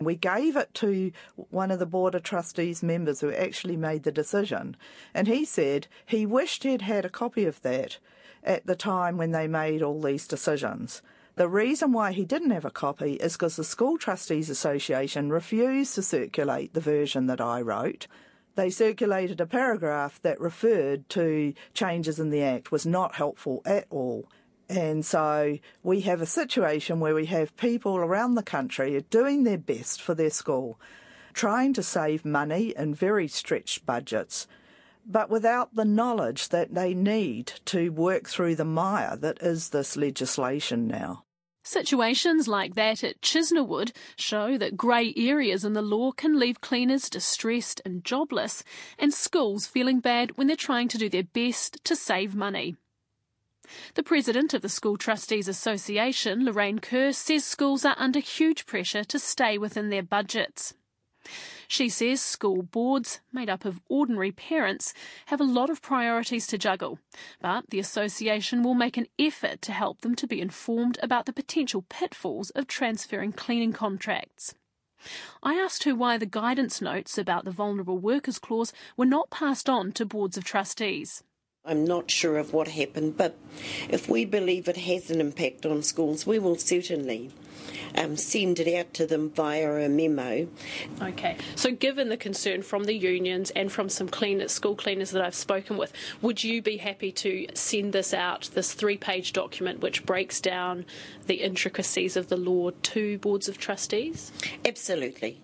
We 0.00 0.16
gave 0.16 0.56
it 0.56 0.74
to 0.74 1.12
one 1.36 1.70
of 1.70 1.78
the 1.78 1.86
Board 1.86 2.16
of 2.16 2.24
Trustees 2.24 2.82
members 2.82 3.20
who 3.20 3.32
actually 3.32 3.76
made 3.76 4.02
the 4.02 4.10
decision, 4.10 4.76
and 5.14 5.28
he 5.28 5.44
said 5.44 5.86
he 6.04 6.26
wished 6.26 6.64
he'd 6.64 6.82
had 6.82 7.04
a 7.04 7.08
copy 7.08 7.44
of 7.44 7.62
that 7.62 7.98
at 8.44 8.66
the 8.66 8.76
time 8.76 9.16
when 9.16 9.32
they 9.32 9.46
made 9.48 9.82
all 9.82 10.00
these 10.00 10.28
decisions. 10.28 11.02
The 11.36 11.48
reason 11.48 11.92
why 11.92 12.12
he 12.12 12.24
didn't 12.24 12.50
have 12.50 12.64
a 12.64 12.70
copy 12.70 13.14
is 13.14 13.32
because 13.32 13.56
the 13.56 13.64
School 13.64 13.98
Trustees 13.98 14.50
Association 14.50 15.30
refused 15.30 15.94
to 15.96 16.02
circulate 16.02 16.74
the 16.74 16.80
version 16.80 17.26
that 17.26 17.40
I 17.40 17.60
wrote 17.60 18.06
they 18.54 18.70
circulated 18.70 19.40
a 19.40 19.46
paragraph 19.46 20.20
that 20.22 20.40
referred 20.40 21.08
to 21.10 21.54
changes 21.72 22.20
in 22.20 22.30
the 22.30 22.42
Act 22.42 22.70
was 22.70 22.86
not 22.86 23.16
helpful 23.16 23.62
at 23.64 23.86
all. 23.90 24.28
And 24.68 25.04
so 25.04 25.58
we 25.82 26.00
have 26.02 26.22
a 26.22 26.26
situation 26.26 27.00
where 27.00 27.14
we 27.14 27.26
have 27.26 27.56
people 27.56 27.96
around 27.96 28.34
the 28.34 28.42
country 28.42 29.04
doing 29.10 29.44
their 29.44 29.58
best 29.58 30.00
for 30.00 30.14
their 30.14 30.30
school, 30.30 30.80
trying 31.32 31.72
to 31.74 31.82
save 31.82 32.24
money 32.24 32.72
in 32.76 32.94
very 32.94 33.28
stretched 33.28 33.84
budgets, 33.84 34.46
but 35.06 35.30
without 35.30 35.74
the 35.74 35.84
knowledge 35.84 36.48
that 36.48 36.74
they 36.74 36.94
need 36.94 37.52
to 37.66 37.90
work 37.90 38.28
through 38.28 38.56
the 38.56 38.64
mire 38.64 39.16
that 39.16 39.42
is 39.42 39.70
this 39.70 39.96
legislation 39.96 40.86
now. 40.86 41.24
Situations 41.66 42.46
like 42.46 42.74
that 42.74 43.02
at 43.02 43.22
Chisnallwood 43.22 43.92
show 44.16 44.58
that 44.58 44.76
grey 44.76 45.14
areas 45.16 45.64
in 45.64 45.72
the 45.72 45.80
law 45.80 46.12
can 46.12 46.38
leave 46.38 46.60
cleaners 46.60 47.08
distressed 47.08 47.80
and 47.86 48.04
jobless, 48.04 48.62
and 48.98 49.14
schools 49.14 49.66
feeling 49.66 50.00
bad 50.00 50.36
when 50.36 50.46
they're 50.46 50.56
trying 50.56 50.88
to 50.88 50.98
do 50.98 51.08
their 51.08 51.22
best 51.22 51.82
to 51.84 51.96
save 51.96 52.34
money. 52.34 52.76
The 53.94 54.02
president 54.02 54.52
of 54.52 54.60
the 54.60 54.68
School 54.68 54.98
Trustees 54.98 55.48
Association, 55.48 56.44
Lorraine 56.44 56.80
Kerr, 56.80 57.12
says 57.12 57.46
schools 57.46 57.86
are 57.86 57.96
under 57.96 58.20
huge 58.20 58.66
pressure 58.66 59.04
to 59.04 59.18
stay 59.18 59.56
within 59.56 59.88
their 59.88 60.02
budgets. 60.02 60.74
She 61.68 61.88
says 61.88 62.20
school 62.20 62.62
boards, 62.62 63.20
made 63.32 63.50
up 63.50 63.64
of 63.64 63.80
ordinary 63.88 64.32
parents, 64.32 64.94
have 65.26 65.40
a 65.40 65.44
lot 65.44 65.70
of 65.70 65.82
priorities 65.82 66.46
to 66.48 66.58
juggle, 66.58 66.98
but 67.40 67.70
the 67.70 67.78
association 67.78 68.62
will 68.62 68.74
make 68.74 68.96
an 68.96 69.06
effort 69.18 69.62
to 69.62 69.72
help 69.72 70.00
them 70.00 70.14
to 70.16 70.26
be 70.26 70.40
informed 70.40 70.98
about 71.02 71.26
the 71.26 71.32
potential 71.32 71.84
pitfalls 71.88 72.50
of 72.50 72.66
transferring 72.66 73.32
cleaning 73.32 73.72
contracts. 73.72 74.54
I 75.42 75.54
asked 75.54 75.84
her 75.84 75.94
why 75.94 76.16
the 76.16 76.26
guidance 76.26 76.80
notes 76.80 77.18
about 77.18 77.44
the 77.44 77.50
vulnerable 77.50 77.98
workers 77.98 78.38
clause 78.38 78.72
were 78.96 79.04
not 79.06 79.30
passed 79.30 79.68
on 79.68 79.92
to 79.92 80.06
boards 80.06 80.36
of 80.36 80.44
trustees. 80.44 81.22
I'm 81.66 81.84
not 81.84 82.10
sure 82.10 82.36
of 82.36 82.52
what 82.52 82.68
happened, 82.68 83.16
but 83.16 83.36
if 83.88 84.06
we 84.08 84.26
believe 84.26 84.68
it 84.68 84.76
has 84.76 85.10
an 85.10 85.20
impact 85.20 85.64
on 85.64 85.82
schools, 85.82 86.26
we 86.26 86.38
will 86.38 86.56
certainly 86.56 87.30
um, 87.96 88.18
send 88.18 88.60
it 88.60 88.78
out 88.78 88.92
to 88.94 89.06
them 89.06 89.30
via 89.30 89.86
a 89.86 89.88
memo. 89.88 90.46
Okay. 91.00 91.38
So, 91.54 91.70
given 91.70 92.10
the 92.10 92.18
concern 92.18 92.62
from 92.62 92.84
the 92.84 92.94
unions 92.94 93.50
and 93.50 93.72
from 93.72 93.88
some 93.88 94.08
cleaners, 94.08 94.52
school 94.52 94.76
cleaners 94.76 95.10
that 95.12 95.22
I've 95.22 95.34
spoken 95.34 95.78
with, 95.78 95.92
would 96.20 96.44
you 96.44 96.60
be 96.60 96.76
happy 96.76 97.12
to 97.12 97.46
send 97.54 97.94
this 97.94 98.12
out, 98.12 98.50
this 98.52 98.74
three 98.74 98.98
page 98.98 99.32
document 99.32 99.80
which 99.80 100.04
breaks 100.04 100.42
down 100.42 100.84
the 101.26 101.36
intricacies 101.36 102.14
of 102.16 102.28
the 102.28 102.36
law 102.36 102.70
to 102.70 103.18
boards 103.18 103.48
of 103.48 103.56
trustees? 103.56 104.32
Absolutely. 104.66 105.38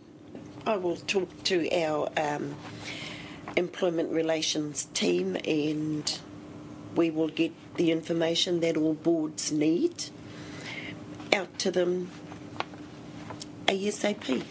I 0.67 0.77
will 0.77 0.97
talk 0.97 1.45
to 1.45 1.71
our 1.75 2.11
um, 2.19 2.55
employment 3.57 4.13
relations 4.13 4.87
team 4.95 5.37
and 5.45 6.19
we 6.95 7.11
will 7.11 7.29
get 7.29 7.53
the 7.77 7.91
information 7.91 8.61
that 8.61 8.77
all 8.77 8.95
boards 8.95 9.53
need 9.53 10.05
out 11.33 11.59
to 11.59 11.71
them 11.71 12.11
ASAP. 13.67 14.45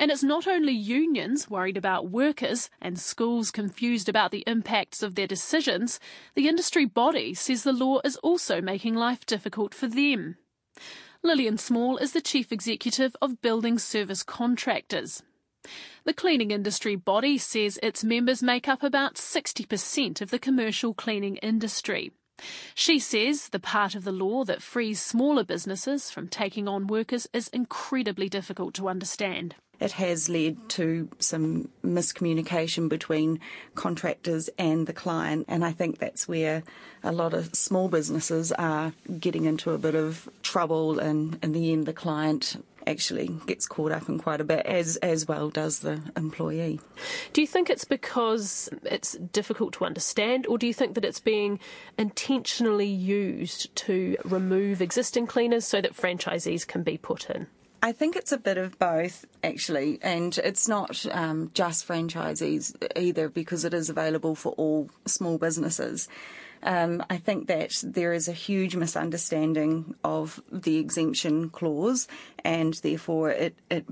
And 0.00 0.12
it's 0.12 0.22
not 0.22 0.46
only 0.46 0.72
unions 0.72 1.50
worried 1.50 1.76
about 1.76 2.08
workers 2.08 2.70
and 2.80 3.00
schools 3.00 3.50
confused 3.50 4.08
about 4.08 4.30
the 4.30 4.44
impacts 4.46 5.02
of 5.02 5.16
their 5.16 5.26
decisions, 5.26 5.98
the 6.36 6.46
industry 6.46 6.84
body 6.84 7.34
says 7.34 7.64
the 7.64 7.72
law 7.72 8.00
is 8.04 8.16
also 8.18 8.60
making 8.60 8.94
life 8.94 9.26
difficult 9.26 9.74
for 9.74 9.88
them. 9.88 10.36
Lillian 11.24 11.58
Small 11.58 11.96
is 11.96 12.12
the 12.12 12.20
chief 12.20 12.52
executive 12.52 13.16
of 13.20 13.42
Building 13.42 13.76
Service 13.76 14.22
Contractors. 14.22 15.24
The 16.04 16.14
cleaning 16.14 16.50
industry 16.50 16.96
body 16.96 17.38
says 17.38 17.78
its 17.82 18.04
members 18.04 18.42
make 18.42 18.68
up 18.68 18.82
about 18.82 19.14
60% 19.14 20.20
of 20.20 20.30
the 20.30 20.38
commercial 20.38 20.94
cleaning 20.94 21.36
industry. 21.36 22.12
She 22.74 22.98
says 22.98 23.48
the 23.48 23.58
part 23.58 23.94
of 23.94 24.04
the 24.04 24.12
law 24.12 24.44
that 24.44 24.62
frees 24.62 25.00
smaller 25.00 25.44
businesses 25.44 26.10
from 26.10 26.28
taking 26.28 26.68
on 26.68 26.86
workers 26.86 27.28
is 27.32 27.48
incredibly 27.48 28.28
difficult 28.28 28.74
to 28.74 28.88
understand. 28.88 29.56
It 29.80 29.92
has 29.92 30.28
led 30.28 30.68
to 30.70 31.08
some 31.20 31.68
miscommunication 31.84 32.88
between 32.88 33.38
contractors 33.76 34.50
and 34.58 34.86
the 34.88 34.92
client, 34.92 35.46
and 35.48 35.64
I 35.64 35.70
think 35.70 35.98
that's 35.98 36.26
where 36.26 36.64
a 37.04 37.12
lot 37.12 37.32
of 37.32 37.54
small 37.54 37.88
businesses 37.88 38.50
are 38.52 38.92
getting 39.20 39.44
into 39.44 39.70
a 39.70 39.78
bit 39.78 39.94
of 39.94 40.28
trouble, 40.42 40.98
and 40.98 41.38
in 41.44 41.52
the 41.52 41.72
end, 41.72 41.86
the 41.86 41.92
client 41.92 42.64
actually 42.88 43.28
gets 43.46 43.66
caught 43.66 43.92
up 43.92 44.08
in 44.08 44.18
quite 44.18 44.40
a 44.40 44.44
bit, 44.44 44.64
as 44.66 44.96
as 44.96 45.28
well 45.28 45.50
does 45.50 45.80
the 45.80 46.00
employee. 46.16 46.80
Do 47.32 47.40
you 47.40 47.46
think 47.46 47.68
it's 47.70 47.84
because 47.84 48.68
it's 48.82 49.12
difficult 49.12 49.74
to 49.74 49.84
understand, 49.84 50.46
or 50.46 50.58
do 50.58 50.66
you 50.66 50.74
think 50.74 50.94
that 50.94 51.04
it's 51.04 51.20
being 51.20 51.60
intentionally 51.98 52.88
used 52.88 53.74
to 53.76 54.16
remove 54.24 54.80
existing 54.80 55.26
cleaners 55.26 55.66
so 55.66 55.80
that 55.80 55.94
franchisees 55.94 56.66
can 56.66 56.82
be 56.82 56.96
put 56.96 57.28
in? 57.30 57.46
I 57.80 57.92
think 57.92 58.16
it's 58.16 58.32
a 58.32 58.38
bit 58.38 58.58
of 58.58 58.76
both, 58.78 59.24
actually, 59.44 60.00
and 60.02 60.36
it's 60.38 60.66
not 60.66 61.06
um, 61.12 61.52
just 61.54 61.86
franchisees 61.86 62.74
either 62.96 63.28
because 63.28 63.64
it 63.64 63.72
is 63.72 63.88
available 63.88 64.34
for 64.34 64.52
all 64.52 64.90
small 65.06 65.38
businesses. 65.38 66.08
Um, 66.62 67.04
I 67.08 67.18
think 67.18 67.46
that 67.48 67.82
there 67.84 68.12
is 68.12 68.28
a 68.28 68.32
huge 68.32 68.76
misunderstanding 68.76 69.94
of 70.04 70.42
the 70.50 70.78
exemption 70.78 71.50
clause, 71.50 72.08
and 72.44 72.74
therefore 72.74 73.30
it, 73.30 73.54
it 73.70 73.86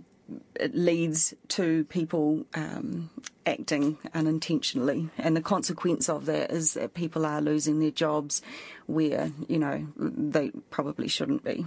it 0.56 0.74
leads 0.74 1.34
to 1.48 1.84
people 1.84 2.44
um, 2.54 3.10
acting 3.44 3.96
unintentionally, 4.14 5.08
and 5.18 5.36
the 5.36 5.42
consequence 5.42 6.08
of 6.08 6.26
that 6.26 6.50
is 6.50 6.74
that 6.74 6.94
people 6.94 7.24
are 7.24 7.40
losing 7.40 7.78
their 7.78 7.90
jobs 7.90 8.42
where 8.86 9.30
you 9.48 9.58
know 9.58 9.86
they 9.96 10.50
probably 10.70 11.08
shouldn't 11.08 11.44
be. 11.44 11.66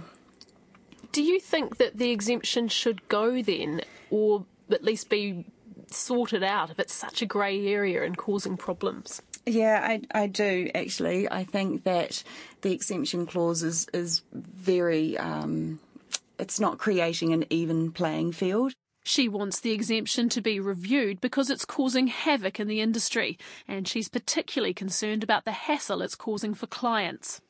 Do 1.12 1.22
you 1.22 1.40
think 1.40 1.78
that 1.78 1.96
the 1.96 2.10
exemption 2.10 2.68
should 2.68 3.08
go 3.08 3.42
then, 3.42 3.80
or 4.10 4.44
at 4.70 4.84
least 4.84 5.08
be 5.08 5.46
sorted 5.90 6.42
out 6.42 6.70
if 6.70 6.78
it's 6.78 6.94
such 6.94 7.20
a 7.22 7.26
grey 7.26 7.66
area 7.66 8.04
and 8.04 8.16
causing 8.16 8.56
problems? 8.56 9.22
Yeah, 9.50 9.80
I, 9.82 10.02
I 10.12 10.26
do 10.28 10.70
actually. 10.74 11.28
I 11.28 11.42
think 11.42 11.82
that 11.82 12.22
the 12.62 12.72
exemption 12.72 13.26
clause 13.26 13.64
is, 13.64 13.88
is 13.92 14.22
very, 14.32 15.18
um, 15.18 15.80
it's 16.38 16.60
not 16.60 16.78
creating 16.78 17.32
an 17.32 17.44
even 17.50 17.90
playing 17.90 18.30
field. 18.30 18.74
She 19.02 19.28
wants 19.28 19.58
the 19.58 19.72
exemption 19.72 20.28
to 20.28 20.40
be 20.40 20.60
reviewed 20.60 21.20
because 21.20 21.50
it's 21.50 21.64
causing 21.64 22.06
havoc 22.06 22.60
in 22.60 22.68
the 22.68 22.80
industry, 22.80 23.38
and 23.66 23.88
she's 23.88 24.08
particularly 24.08 24.74
concerned 24.74 25.24
about 25.24 25.44
the 25.44 25.52
hassle 25.52 26.02
it's 26.02 26.14
causing 26.14 26.54
for 26.54 26.68
clients. 26.68 27.40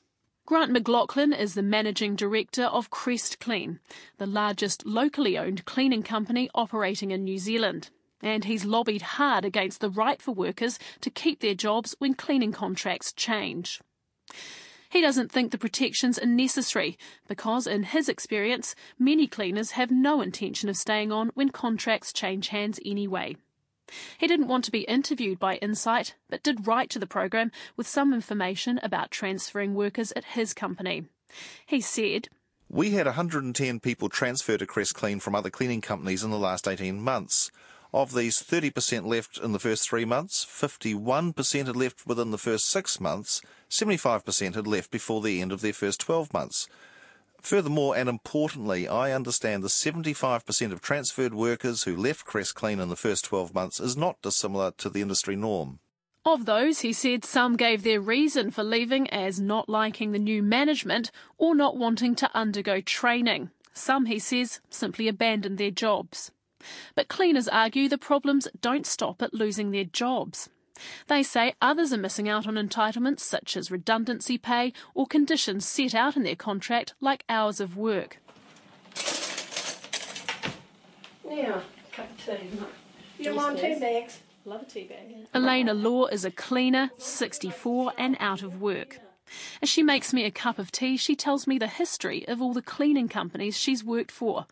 Grant 0.46 0.72
McLaughlin 0.72 1.34
is 1.34 1.52
the 1.52 1.62
managing 1.62 2.16
director 2.16 2.64
of 2.64 2.88
Crest 2.88 3.40
Clean, 3.40 3.78
the 4.16 4.26
largest 4.26 4.86
locally 4.86 5.36
owned 5.36 5.66
cleaning 5.66 6.02
company 6.02 6.48
operating 6.54 7.10
in 7.10 7.24
New 7.24 7.38
Zealand. 7.38 7.90
And 8.22 8.44
he's 8.44 8.64
lobbied 8.64 9.02
hard 9.02 9.44
against 9.44 9.80
the 9.80 9.90
right 9.90 10.20
for 10.20 10.32
workers 10.32 10.78
to 11.00 11.10
keep 11.10 11.40
their 11.40 11.54
jobs 11.54 11.94
when 11.98 12.14
cleaning 12.14 12.52
contracts 12.52 13.12
change. 13.12 13.80
He 14.90 15.00
doesn't 15.00 15.30
think 15.30 15.52
the 15.52 15.58
protections 15.58 16.18
are 16.18 16.26
necessary 16.26 16.98
because, 17.28 17.66
in 17.66 17.84
his 17.84 18.08
experience, 18.08 18.74
many 18.98 19.28
cleaners 19.28 19.72
have 19.72 19.90
no 19.90 20.20
intention 20.20 20.68
of 20.68 20.76
staying 20.76 21.12
on 21.12 21.30
when 21.34 21.50
contracts 21.50 22.12
change 22.12 22.48
hands 22.48 22.80
anyway. 22.84 23.36
He 24.18 24.26
didn't 24.26 24.48
want 24.48 24.64
to 24.64 24.72
be 24.72 24.80
interviewed 24.82 25.38
by 25.38 25.56
Insight, 25.56 26.14
but 26.28 26.42
did 26.42 26.66
write 26.66 26.90
to 26.90 26.98
the 26.98 27.06
program 27.06 27.52
with 27.76 27.86
some 27.86 28.12
information 28.12 28.80
about 28.82 29.10
transferring 29.10 29.74
workers 29.74 30.12
at 30.12 30.24
his 30.24 30.54
company. 30.54 31.06
He 31.66 31.80
said, 31.80 32.28
We 32.68 32.90
had 32.90 33.06
110 33.06 33.80
people 33.80 34.08
transfer 34.08 34.58
to 34.58 34.66
Crest 34.66 34.94
Clean 34.94 35.20
from 35.20 35.34
other 35.34 35.50
cleaning 35.50 35.80
companies 35.80 36.24
in 36.24 36.30
the 36.30 36.38
last 36.38 36.66
18 36.66 37.00
months. 37.00 37.50
Of 37.92 38.14
these, 38.14 38.40
30% 38.40 39.04
left 39.04 39.38
in 39.38 39.52
the 39.52 39.58
first 39.58 39.88
three 39.88 40.04
months, 40.04 40.44
51% 40.44 41.66
had 41.66 41.76
left 41.76 42.06
within 42.06 42.30
the 42.30 42.38
first 42.38 42.70
six 42.70 43.00
months, 43.00 43.42
75% 43.68 44.54
had 44.54 44.66
left 44.66 44.92
before 44.92 45.20
the 45.20 45.40
end 45.40 45.50
of 45.50 45.60
their 45.60 45.72
first 45.72 45.98
12 46.00 46.32
months. 46.32 46.68
Furthermore, 47.40 47.96
and 47.96 48.08
importantly, 48.08 48.86
I 48.86 49.12
understand 49.12 49.62
the 49.62 49.68
75% 49.68 50.72
of 50.72 50.80
transferred 50.80 51.34
workers 51.34 51.82
who 51.82 51.96
left 51.96 52.26
Crest 52.26 52.54
Clean 52.54 52.78
in 52.78 52.90
the 52.90 52.96
first 52.96 53.24
12 53.24 53.54
months 53.54 53.80
is 53.80 53.96
not 53.96 54.22
dissimilar 54.22 54.70
to 54.78 54.88
the 54.88 55.00
industry 55.00 55.34
norm. 55.34 55.80
Of 56.24 56.44
those, 56.44 56.80
he 56.80 56.92
said 56.92 57.24
some 57.24 57.56
gave 57.56 57.82
their 57.82 58.00
reason 58.00 58.50
for 58.50 58.62
leaving 58.62 59.08
as 59.08 59.40
not 59.40 59.70
liking 59.70 60.12
the 60.12 60.18
new 60.18 60.42
management 60.42 61.10
or 61.38 61.54
not 61.54 61.78
wanting 61.78 62.14
to 62.16 62.30
undergo 62.36 62.82
training. 62.82 63.50
Some, 63.72 64.04
he 64.04 64.18
says, 64.18 64.60
simply 64.68 65.08
abandoned 65.08 65.56
their 65.56 65.70
jobs. 65.70 66.30
But 66.94 67.08
cleaners 67.08 67.48
argue 67.48 67.88
the 67.88 67.98
problems 67.98 68.48
don't 68.60 68.86
stop 68.86 69.22
at 69.22 69.34
losing 69.34 69.70
their 69.70 69.84
jobs. 69.84 70.48
They 71.08 71.22
say 71.22 71.54
others 71.60 71.92
are 71.92 71.98
missing 71.98 72.28
out 72.28 72.46
on 72.46 72.54
entitlements 72.54 73.20
such 73.20 73.56
as 73.56 73.70
redundancy 73.70 74.38
pay 74.38 74.72
or 74.94 75.06
conditions 75.06 75.66
set 75.66 75.94
out 75.94 76.16
in 76.16 76.22
their 76.22 76.36
contract 76.36 76.94
like 77.00 77.24
hours 77.28 77.60
of 77.60 77.76
work. 77.76 78.18
Yeah, 81.30 81.60
cup 81.92 82.10
of 82.10 82.24
tea. 82.24 82.50
You 83.18 83.34
want 83.34 83.58
tea 83.58 83.78
bags? 83.78 84.20
Love 84.44 84.62
a 84.62 84.64
tea 84.64 84.84
bag. 84.84 85.26
Elena 85.34 85.74
Law 85.74 86.06
is 86.06 86.24
a 86.24 86.30
cleaner, 86.30 86.90
64 86.96 87.92
and 87.98 88.16
out 88.18 88.42
of 88.42 88.60
work. 88.60 88.98
As 89.62 89.68
she 89.68 89.82
makes 89.82 90.12
me 90.12 90.24
a 90.24 90.30
cup 90.30 90.58
of 90.58 90.72
tea, 90.72 90.96
she 90.96 91.16
tells 91.16 91.46
me 91.46 91.58
the 91.58 91.66
history 91.66 92.26
of 92.28 92.40
all 92.40 92.52
the 92.52 92.62
cleaning 92.62 93.08
companies 93.08 93.58
she's 93.58 93.84
worked 93.84 94.10
for. 94.10 94.46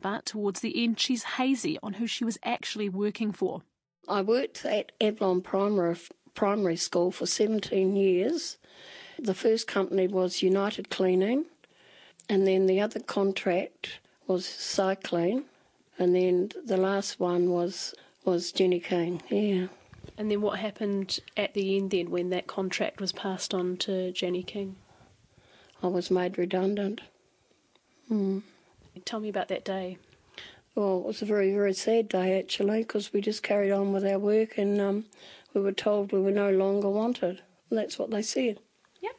But 0.00 0.26
towards 0.26 0.60
the 0.60 0.82
end, 0.82 1.00
she's 1.00 1.22
hazy 1.22 1.78
on 1.82 1.94
who 1.94 2.06
she 2.06 2.24
was 2.24 2.38
actually 2.44 2.88
working 2.88 3.32
for. 3.32 3.62
I 4.08 4.22
worked 4.22 4.64
at 4.64 4.92
Avalon 5.00 5.40
Primary, 5.40 5.96
Primary 6.34 6.76
School 6.76 7.10
for 7.10 7.26
17 7.26 7.96
years. 7.96 8.58
The 9.18 9.34
first 9.34 9.66
company 9.66 10.08
was 10.08 10.42
United 10.42 10.90
Cleaning, 10.90 11.46
and 12.28 12.46
then 12.46 12.66
the 12.66 12.80
other 12.80 13.00
contract 13.00 14.00
was 14.26 14.46
Cyclone, 14.46 15.44
and 15.98 16.14
then 16.14 16.50
the 16.64 16.76
last 16.76 17.20
one 17.20 17.50
was 17.50 17.94
was 18.24 18.52
Jenny 18.52 18.80
King. 18.80 19.22
Yeah. 19.28 19.66
And 20.16 20.30
then 20.30 20.40
what 20.40 20.58
happened 20.58 21.20
at 21.36 21.54
the 21.54 21.76
end 21.76 21.90
then 21.90 22.10
when 22.10 22.30
that 22.30 22.46
contract 22.46 23.00
was 23.00 23.12
passed 23.12 23.52
on 23.52 23.76
to 23.78 24.12
Jenny 24.12 24.42
King? 24.42 24.76
I 25.82 25.88
was 25.88 26.10
made 26.10 26.38
redundant. 26.38 27.00
Mm. 28.10 28.42
Tell 29.04 29.20
me 29.20 29.28
about 29.28 29.48
that 29.48 29.64
day. 29.64 29.98
Well, 30.74 30.98
it 30.98 31.04
was 31.04 31.22
a 31.22 31.26
very, 31.26 31.52
very 31.52 31.74
sad 31.74 32.08
day 32.08 32.38
actually 32.38 32.82
because 32.82 33.12
we 33.12 33.20
just 33.20 33.42
carried 33.42 33.70
on 33.70 33.92
with 33.92 34.04
our 34.04 34.18
work 34.18 34.58
and 34.58 34.80
um, 34.80 35.04
we 35.52 35.60
were 35.60 35.72
told 35.72 36.12
we 36.12 36.20
were 36.20 36.30
no 36.30 36.50
longer 36.50 36.88
wanted. 36.88 37.42
That's 37.70 37.98
what 37.98 38.10
they 38.10 38.22
said. 38.22 38.58
Yep. 39.00 39.16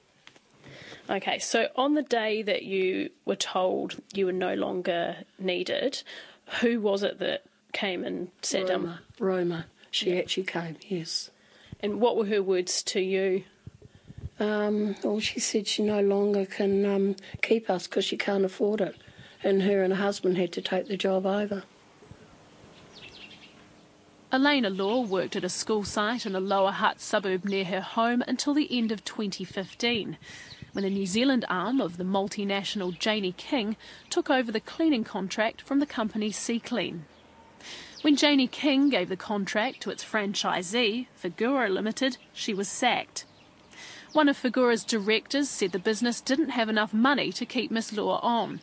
Okay, 1.10 1.39
so 1.39 1.69
on 1.76 1.93
the 1.93 2.04
day 2.04 2.41
that 2.41 2.63
you 2.63 3.10
were 3.26 3.36
told 3.36 3.95
you 4.13 4.26
were 4.26 4.34
no 4.34 4.54
longer 4.54 5.17
needed, 5.39 6.04
who 6.62 6.82
was 6.82 7.04
it 7.04 7.19
that 7.19 7.43
came 7.74 8.04
and 8.04 8.30
sat 8.41 8.69
Roma. 8.69 8.88
down? 8.88 9.00
Roma. 9.19 9.65
She 9.95 10.19
actually 10.19 10.43
came, 10.43 10.75
yes. 10.88 11.31
And 11.79 12.01
what 12.01 12.17
were 12.17 12.25
her 12.25 12.43
words 12.43 12.84
to 12.84 12.99
you? 12.99 13.43
Um, 14.39 14.95
well, 15.03 15.21
she 15.21 15.39
said 15.39 15.67
she 15.67 15.84
no 15.84 16.01
longer 16.01 16.45
can 16.45 16.86
um, 16.86 17.15
keep 17.41 17.69
us 17.69 17.88
because 17.88 18.03
she 18.03 18.17
can't 18.17 18.43
afford 18.43 18.81
it 18.81 18.95
and 19.45 19.62
her 19.62 19.84
and 19.84 19.93
her 19.93 20.03
husband 20.03 20.38
had 20.38 20.51
to 20.53 20.62
take 20.62 20.88
the 20.88 20.97
job 20.97 21.25
over. 21.25 21.63
Elena 24.34 24.69
Law 24.69 25.01
worked 25.01 25.36
at 25.36 25.43
a 25.43 25.49
school 25.49 25.84
site 25.84 26.25
in 26.25 26.36
a 26.36 26.39
Lower 26.39 26.71
Hutt 26.71 26.99
suburb 26.99 27.45
near 27.45 27.63
her 27.63 27.79
home 27.79 28.23
until 28.27 28.53
the 28.53 28.67
end 28.75 28.91
of 28.91 29.05
2015, 29.05 30.17
when 30.73 30.84
the 30.84 30.89
New 30.89 31.05
Zealand 31.05 31.45
arm 31.47 31.79
of 31.79 31.97
the 31.97 32.03
multinational 32.03 32.93
Jani-King 33.01 33.77
took 34.10 34.29
over 34.29 34.51
the 34.51 34.60
cleaning 34.60 35.03
contract 35.05 35.62
from 35.62 35.79
the 35.79 35.86
company 35.86 36.31
Sea 36.31 36.60
Clean. 36.60 37.05
When 38.05 38.17
Jani-King 38.17 38.89
gave 38.89 39.09
the 39.09 39.17
contract 39.17 39.81
to 39.81 39.89
its 39.89 40.05
franchisee, 40.05 41.07
Figura 41.19 41.67
Limited, 41.67 42.17
she 42.33 42.53
was 42.53 42.67
sacked. 42.67 43.25
One 44.13 44.29
of 44.29 44.39
Figura's 44.39 44.83
directors 44.83 45.49
said 45.49 45.71
the 45.71 45.79
business 45.79 46.21
didn't 46.21 46.49
have 46.49 46.69
enough 46.69 46.93
money 46.93 47.31
to 47.31 47.47
keep 47.47 47.71
Miss 47.71 47.91
Law 47.91 48.19
on. 48.19 48.59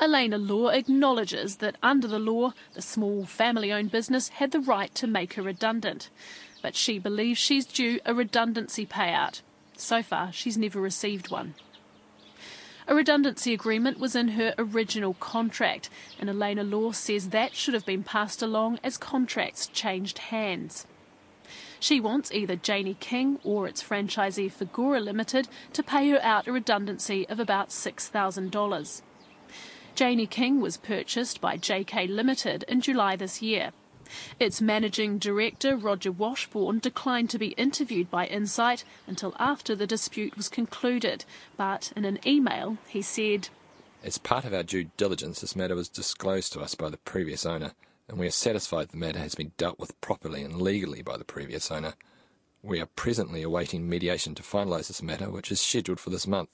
Elena 0.00 0.38
Law 0.38 0.68
acknowledges 0.68 1.56
that 1.56 1.78
under 1.82 2.06
the 2.06 2.20
law, 2.20 2.52
the 2.74 2.80
small 2.80 3.26
family 3.26 3.72
owned 3.72 3.90
business 3.90 4.28
had 4.28 4.52
the 4.52 4.60
right 4.60 4.94
to 4.94 5.08
make 5.08 5.34
her 5.34 5.42
redundant. 5.42 6.08
But 6.62 6.76
she 6.76 7.00
believes 7.00 7.40
she's 7.40 7.66
due 7.66 7.98
a 8.06 8.14
redundancy 8.14 8.86
payout. 8.86 9.40
So 9.76 10.00
far, 10.00 10.30
she's 10.30 10.56
never 10.56 10.80
received 10.80 11.28
one. 11.28 11.54
A 12.90 12.94
redundancy 12.94 13.52
agreement 13.52 13.98
was 13.98 14.16
in 14.16 14.28
her 14.28 14.54
original 14.56 15.12
contract, 15.12 15.90
and 16.18 16.30
Elena 16.30 16.64
Law 16.64 16.92
says 16.92 17.28
that 17.28 17.54
should 17.54 17.74
have 17.74 17.84
been 17.84 18.02
passed 18.02 18.40
along 18.40 18.80
as 18.82 18.96
contracts 18.96 19.66
changed 19.66 20.16
hands. 20.16 20.86
She 21.78 22.00
wants 22.00 22.32
either 22.32 22.58
Jani-King 22.64 23.40
or 23.44 23.68
its 23.68 23.82
franchisee 23.82 24.50
Figura 24.50 25.00
Limited 25.04 25.48
to 25.74 25.82
pay 25.82 26.08
her 26.08 26.22
out 26.22 26.48
a 26.48 26.52
redundancy 26.52 27.28
of 27.28 27.38
about 27.38 27.68
$6,000. 27.68 29.02
Jani-King 29.94 30.60
was 30.62 30.78
purchased 30.78 31.42
by 31.42 31.58
JK 31.58 32.08
Limited 32.08 32.64
in 32.68 32.80
July 32.80 33.16
this 33.16 33.42
year. 33.42 33.72
Its 34.38 34.60
managing 34.60 35.18
director, 35.18 35.76
Roger 35.76 36.10
Washbourne, 36.12 36.78
declined 36.78 37.30
to 37.30 37.38
be 37.38 37.48
interviewed 37.48 38.10
by 38.10 38.26
Insight 38.26 38.84
until 39.06 39.34
after 39.38 39.74
the 39.74 39.86
dispute 39.86 40.36
was 40.36 40.48
concluded, 40.48 41.24
but 41.56 41.92
in 41.96 42.04
an 42.04 42.18
email 42.26 42.78
he 42.88 43.02
said, 43.02 43.48
As 44.02 44.18
part 44.18 44.44
of 44.44 44.54
our 44.54 44.62
due 44.62 44.90
diligence, 44.96 45.40
this 45.40 45.56
matter 45.56 45.74
was 45.74 45.88
disclosed 45.88 46.52
to 46.52 46.60
us 46.60 46.74
by 46.74 46.88
the 46.88 46.96
previous 46.96 47.44
owner, 47.44 47.72
and 48.08 48.18
we 48.18 48.26
are 48.26 48.30
satisfied 48.30 48.88
the 48.88 48.96
matter 48.96 49.18
has 49.18 49.34
been 49.34 49.52
dealt 49.56 49.78
with 49.78 50.00
properly 50.00 50.42
and 50.42 50.60
legally 50.60 51.02
by 51.02 51.16
the 51.16 51.24
previous 51.24 51.70
owner. 51.70 51.94
We 52.62 52.80
are 52.80 52.86
presently 52.86 53.42
awaiting 53.42 53.88
mediation 53.88 54.34
to 54.34 54.42
finalise 54.42 54.88
this 54.88 55.02
matter, 55.02 55.30
which 55.30 55.52
is 55.52 55.60
scheduled 55.60 56.00
for 56.00 56.10
this 56.10 56.26
month. 56.26 56.50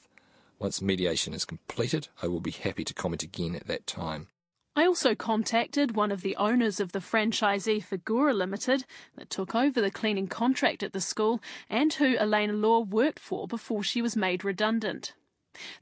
Once 0.58 0.82
mediation 0.82 1.34
is 1.34 1.44
completed, 1.44 2.08
I 2.22 2.26
will 2.26 2.40
be 2.40 2.50
happy 2.50 2.84
to 2.84 2.94
comment 2.94 3.22
again 3.22 3.54
at 3.54 3.66
that 3.66 3.86
time. 3.86 4.28
I 4.76 4.86
also 4.86 5.14
contacted 5.14 5.94
one 5.94 6.10
of 6.10 6.22
the 6.22 6.34
owners 6.34 6.80
of 6.80 6.90
the 6.90 6.98
franchisee 6.98 7.80
Figura 7.80 8.34
Limited 8.34 8.84
that 9.14 9.30
took 9.30 9.54
over 9.54 9.80
the 9.80 9.90
cleaning 9.90 10.26
contract 10.26 10.82
at 10.82 10.92
the 10.92 11.00
school 11.00 11.40
and 11.70 11.92
who 11.92 12.16
Elena 12.16 12.54
Law 12.54 12.80
worked 12.80 13.20
for 13.20 13.46
before 13.46 13.84
she 13.84 14.02
was 14.02 14.16
made 14.16 14.44
redundant. 14.44 15.14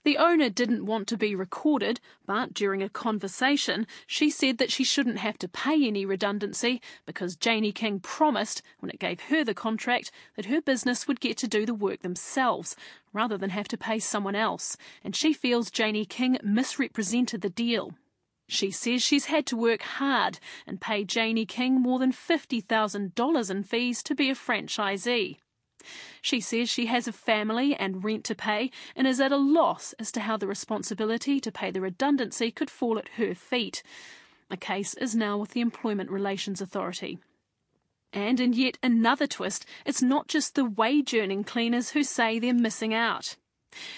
The 0.05 0.19
owner 0.19 0.51
didn't 0.51 0.85
want 0.85 1.09
to 1.09 1.17
be 1.17 1.35
recorded, 1.35 2.01
but 2.27 2.53
during 2.53 2.83
a 2.83 2.91
conversation, 2.91 3.87
she 4.07 4.29
said 4.29 4.59
that 4.59 4.71
she 4.71 4.85
shouldn't 4.85 5.17
have 5.17 5.39
to 5.39 5.49
pay 5.49 5.87
any 5.87 6.05
redundancy 6.05 6.83
because 7.07 7.39
Jani-King 7.43 8.01
promised, 8.01 8.61
when 8.81 8.91
it 8.91 9.01
gave 9.01 9.21
her 9.31 9.43
the 9.43 9.55
contract, 9.55 10.11
that 10.37 10.45
her 10.45 10.61
business 10.61 11.09
would 11.09 11.21
get 11.21 11.39
to 11.39 11.49
do 11.49 11.65
the 11.65 11.73
work 11.73 12.03
themselves 12.03 12.77
rather 13.15 13.39
than 13.39 13.49
have 13.49 13.69
to 13.69 13.79
pay 13.79 13.99
someone 13.99 14.35
else, 14.35 14.77
and 15.03 15.17
she 15.17 15.33
feels 15.33 15.73
Jani-King 15.75 16.37
misrepresented 16.43 17.41
the 17.41 17.49
deal. 17.49 17.95
She 18.53 18.71
says 18.71 19.03
she's 19.03 19.25
had 19.25 19.47
to 19.47 19.57
work 19.57 19.81
hard 19.81 20.39
and 20.67 20.79
pay 20.79 21.07
Jani-King 21.09 21.81
more 21.81 21.99
than 21.99 22.13
$50,000 22.13 23.51
in 23.51 23.63
fees 23.63 24.03
to 24.03 24.15
be 24.15 24.29
a 24.29 24.35
franchisee. 24.35 25.39
She 26.21 26.39
says 26.39 26.69
she 26.69 26.85
has 26.85 27.09
a 27.09 27.13
family 27.13 27.75
and 27.75 28.05
rent 28.05 28.25
to 28.25 28.35
pay 28.35 28.71
and 28.95 29.07
is 29.07 29.21
at 29.21 29.33
a 29.33 29.39
loss 29.39 29.95
as 29.95 30.13
to 30.13 30.21
how 30.21 30.37
the 30.37 30.47
responsibility 30.47 31.41
to 31.41 31.51
pay 31.51 31.71
the 31.71 31.81
redundancy 31.81 32.51
could 32.51 32.69
fall 32.69 32.99
at 32.99 33.09
her 33.17 33.35
feet. 33.35 33.83
A 34.51 34.59
case 34.59 34.93
is 34.95 35.17
now 35.17 35.39
with 35.39 35.53
the 35.53 35.63
Employment 35.63 36.11
Relations 36.11 36.61
Authority. 36.61 37.19
And 38.13 38.39
in 38.39 38.53
yet 38.53 38.77
another 38.83 39.27
twist, 39.27 39.65
it's 39.87 40.03
not 40.03 40.29
just 40.29 40.57
the 40.57 40.67
wage 40.67 41.15
earning 41.15 41.43
cleaners 41.43 41.93
who 41.93 42.05
say 42.05 42.39
they're 42.39 42.53
missing 42.53 42.93
out. 42.93 43.37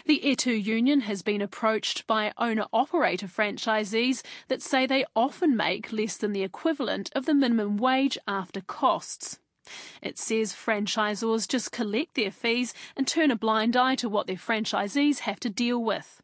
The 0.07 0.21
Etu 0.25 0.63
union 0.63 1.03
has 1.03 1.23
been 1.23 1.43
approached 1.43 2.07
by 2.07 2.33
owner 2.39 2.67
operator 2.73 3.27
franchisees 3.27 4.23
that 4.49 4.63
say 4.63 4.87
they 4.87 5.05
often 5.15 5.57
make 5.57 5.93
less 5.93 6.17
than 6.17 6.33
the 6.33 6.43
equivalent 6.43 7.11
of 7.15 7.27
the 7.27 7.35
minimum 7.35 7.77
wage 7.77 8.19
after 8.27 8.61
costs. 8.61 9.39
It 10.03 10.19
says 10.19 10.53
franchisors 10.53 11.49
just 11.49 11.73
collect 11.73 12.15
their 12.15 12.31
fees 12.31 12.75
and 12.97 13.07
turn 13.07 13.31
a 13.31 13.37
blind 13.37 13.77
eye 13.77 13.95
to 13.97 14.09
what 14.09 14.27
their 14.27 14.37
franchisees 14.37 15.21
have 15.21 15.41
to 15.41 15.51
deal 15.51 15.83
with. 15.83 16.21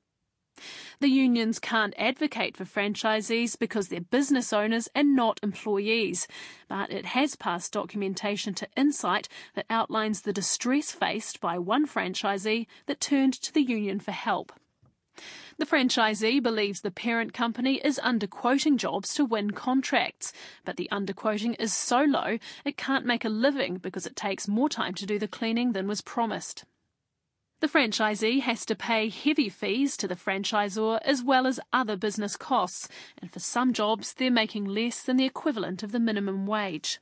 The 1.00 1.08
unions 1.08 1.58
can't 1.58 1.94
advocate 1.98 2.56
for 2.56 2.64
franchisees 2.64 3.58
because 3.58 3.88
they're 3.88 4.00
business 4.00 4.52
owners 4.52 4.88
and 4.94 5.14
not 5.16 5.40
employees, 5.42 6.26
but 6.68 6.90
it 6.90 7.06
has 7.06 7.36
passed 7.36 7.72
documentation 7.72 8.54
to 8.54 8.68
Insight 8.76 9.28
that 9.54 9.66
outlines 9.70 10.22
the 10.22 10.32
distress 10.32 10.92
faced 10.92 11.40
by 11.40 11.58
one 11.58 11.86
franchisee 11.86 12.66
that 12.86 13.00
turned 13.00 13.34
to 13.34 13.52
the 13.52 13.62
union 13.62 14.00
for 14.00 14.12
help. 14.12 14.52
The 15.58 15.66
franchisee 15.66 16.42
believes 16.42 16.80
the 16.80 16.90
parent 16.90 17.34
company 17.34 17.76
is 17.84 18.00
underquoting 18.02 18.78
jobs 18.78 19.12
to 19.14 19.24
win 19.26 19.50
contracts, 19.50 20.32
but 20.64 20.76
the 20.76 20.88
underquoting 20.90 21.54
is 21.58 21.74
so 21.74 22.02
low 22.02 22.38
it 22.64 22.78
can't 22.78 23.04
make 23.04 23.26
a 23.26 23.28
living 23.28 23.76
because 23.76 24.06
it 24.06 24.16
takes 24.16 24.48
more 24.48 24.70
time 24.70 24.94
to 24.94 25.04
do 25.04 25.18
the 25.18 25.28
cleaning 25.28 25.72
than 25.72 25.86
was 25.86 26.00
promised. 26.00 26.64
The 27.60 27.68
franchisee 27.68 28.40
has 28.40 28.64
to 28.66 28.74
pay 28.74 29.10
heavy 29.10 29.50
fees 29.50 29.98
to 29.98 30.08
the 30.08 30.16
franchisor 30.16 30.98
as 31.02 31.22
well 31.22 31.46
as 31.46 31.60
other 31.74 31.94
business 31.94 32.34
costs, 32.34 32.88
and 33.20 33.30
for 33.30 33.38
some 33.38 33.74
jobs 33.74 34.14
they're 34.14 34.30
making 34.30 34.64
less 34.64 35.02
than 35.02 35.18
the 35.18 35.26
equivalent 35.26 35.82
of 35.82 35.92
the 35.92 36.00
minimum 36.00 36.46
wage. 36.46 37.00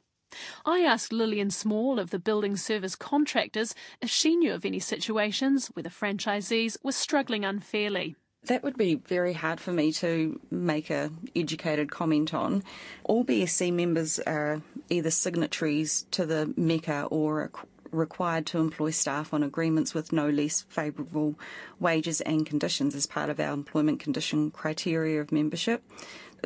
I 0.66 0.81
asked 0.81 1.12
Lillian 1.12 1.51
Small 1.51 2.01
of 2.01 2.11
the 2.11 2.18
building 2.18 2.57
service 2.57 2.97
contractors 2.97 3.73
if 4.03 4.11
she 4.11 4.35
knew 4.35 4.53
of 4.53 4.64
any 4.64 4.81
situations 4.81 5.68
where 5.68 5.85
the 5.85 5.90
franchisees 5.90 6.77
were 6.83 6.90
struggling 6.90 7.44
unfairly. 7.44 8.16
That 8.44 8.62
would 8.64 8.77
be 8.77 8.97
very 8.97 9.35
hard 9.35 9.61
for 9.61 9.73
me 9.73 9.92
to 9.92 10.40
make 10.51 10.90
a 10.90 11.11
educated 11.37 11.90
comment 11.90 12.35
on. 12.35 12.64
All 13.05 13.25
BSC 13.25 13.73
members 13.73 14.18
are 14.21 14.62
either 14.90 15.11
signatories 15.11 16.07
to 16.12 16.27
the 16.27 16.53
MECA 16.57 17.09
or 17.11 17.51
required 17.90 18.46
to 18.46 18.59
employ 18.59 18.90
staff 18.90 19.33
on 19.33 19.42
agreements 19.42 19.94
with 19.94 20.12
no 20.12 20.29
less 20.29 20.62
favourable 20.68 21.38
wages 21.81 22.20
and 22.22 22.46
conditions 22.46 22.94
as 22.94 23.07
part 23.07 23.31
of 23.31 23.40
our 23.40 23.53
employment 23.53 24.01
condition 24.01 24.51
criteria 24.51 25.20
of 25.20 25.33
membership. 25.33 25.83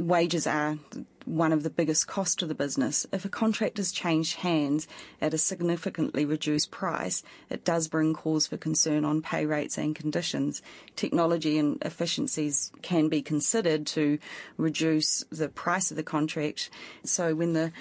Wages 0.00 0.46
are 0.46 0.78
one 1.24 1.52
of 1.52 1.62
the 1.62 1.70
biggest 1.70 2.07
costs 2.07 2.35
to 2.37 2.46
the 2.46 2.55
business. 2.55 3.07
If 3.12 3.24
a 3.24 3.28
contract 3.28 3.76
has 3.76 3.92
changed 3.92 4.37
hands 4.37 4.88
at 5.20 5.35
a 5.35 5.38
significantly 5.38 6.24
reduced 6.24 6.70
price, 6.70 7.22
it 7.50 7.64
does 7.64 7.88
bring 7.88 8.14
cause 8.14 8.46
for 8.46 8.57
concern 8.57 9.05
on 9.05 9.22
pay 9.22 9.46
rates 9.46 9.78
and 9.78 9.94
conditions. 9.94 10.62
Technology 10.96 11.59
and 11.59 11.78
efficiencies 11.83 12.72
can 12.83 13.09
be 13.09 13.22
considered 13.22 13.87
to 13.88 14.18
reduce 14.57 15.24
the 15.31 15.48
price 15.48 15.90
of 15.90 15.96
the 15.96 16.02
contract. 16.02 16.70
So 17.05 17.35
when 17.35 17.52
the 17.52 17.72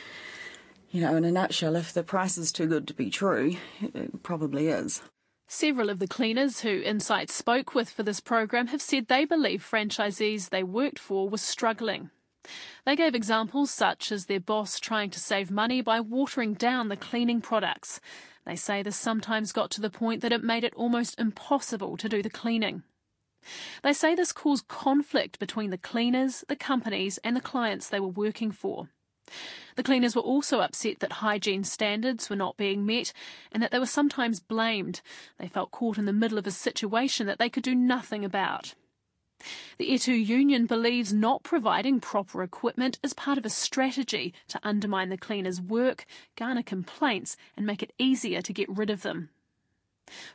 you 0.91 1.01
know, 1.01 1.15
in 1.15 1.23
a 1.23 1.31
nutshell, 1.31 1.75
if 1.75 1.93
the 1.93 2.03
price 2.03 2.37
is 2.37 2.51
too 2.51 2.67
good 2.67 2.87
to 2.87 2.93
be 2.93 3.09
true, 3.09 3.55
it 3.81 4.23
probably 4.23 4.67
is. 4.67 5.01
Several 5.47 5.89
of 5.89 5.99
the 5.99 6.07
cleaners 6.07 6.61
who 6.61 6.81
Insight 6.81 7.29
spoke 7.29 7.73
with 7.75 7.89
for 7.89 8.03
this 8.03 8.19
program 8.19 8.67
have 8.67 8.81
said 8.81 9.07
they 9.07 9.25
believe 9.25 9.67
franchisees 9.69 10.49
they 10.49 10.63
worked 10.63 10.99
for 10.99 11.29
were 11.29 11.37
struggling. 11.37 12.09
They 12.85 12.95
gave 12.95 13.15
examples 13.15 13.69
such 13.71 14.11
as 14.11 14.25
their 14.25 14.39
boss 14.39 14.79
trying 14.79 15.09
to 15.11 15.19
save 15.19 15.51
money 15.51 15.81
by 15.81 15.99
watering 15.99 16.53
down 16.53 16.87
the 16.87 16.97
cleaning 16.97 17.41
products. 17.41 17.99
They 18.45 18.55
say 18.55 18.81
this 18.81 18.95
sometimes 18.95 19.51
got 19.51 19.71
to 19.71 19.81
the 19.81 19.89
point 19.89 20.21
that 20.21 20.31
it 20.33 20.43
made 20.43 20.63
it 20.63 20.73
almost 20.75 21.19
impossible 21.19 21.97
to 21.97 22.09
do 22.09 22.23
the 22.23 22.29
cleaning. 22.29 22.83
They 23.83 23.93
say 23.93 24.15
this 24.15 24.31
caused 24.31 24.67
conflict 24.67 25.39
between 25.39 25.69
the 25.69 25.77
cleaners, 25.77 26.43
the 26.47 26.55
companies, 26.55 27.17
and 27.23 27.35
the 27.35 27.41
clients 27.41 27.87
they 27.87 27.99
were 27.99 28.07
working 28.07 28.51
for. 28.51 28.89
The 29.75 29.83
cleaners 29.83 30.15
were 30.15 30.21
also 30.21 30.59
upset 30.59 30.99
that 30.99 31.13
hygiene 31.13 31.63
standards 31.63 32.29
were 32.29 32.35
not 32.35 32.57
being 32.57 32.85
met 32.85 33.13
and 33.51 33.63
that 33.63 33.71
they 33.71 33.79
were 33.79 33.85
sometimes 33.85 34.39
blamed. 34.39 35.01
They 35.37 35.47
felt 35.47 35.71
caught 35.71 35.97
in 35.97 36.05
the 36.05 36.13
middle 36.13 36.37
of 36.37 36.47
a 36.47 36.51
situation 36.51 37.27
that 37.27 37.39
they 37.39 37.49
could 37.49 37.63
do 37.63 37.75
nothing 37.75 38.25
about. 38.25 38.73
The 39.77 39.89
Etu 39.89 40.13
union 40.23 40.67
believes 40.67 41.13
not 41.13 41.41
providing 41.43 41.99
proper 41.99 42.43
equipment 42.43 42.99
is 43.01 43.13
part 43.13 43.37
of 43.39 43.45
a 43.45 43.49
strategy 43.49 44.33
to 44.49 44.59
undermine 44.61 45.09
the 45.09 45.17
cleaners' 45.17 45.59
work, 45.59 46.05
garner 46.35 46.61
complaints, 46.61 47.37
and 47.57 47.65
make 47.65 47.81
it 47.81 47.93
easier 47.97 48.41
to 48.41 48.53
get 48.53 48.69
rid 48.69 48.91
of 48.91 49.01
them. 49.01 49.29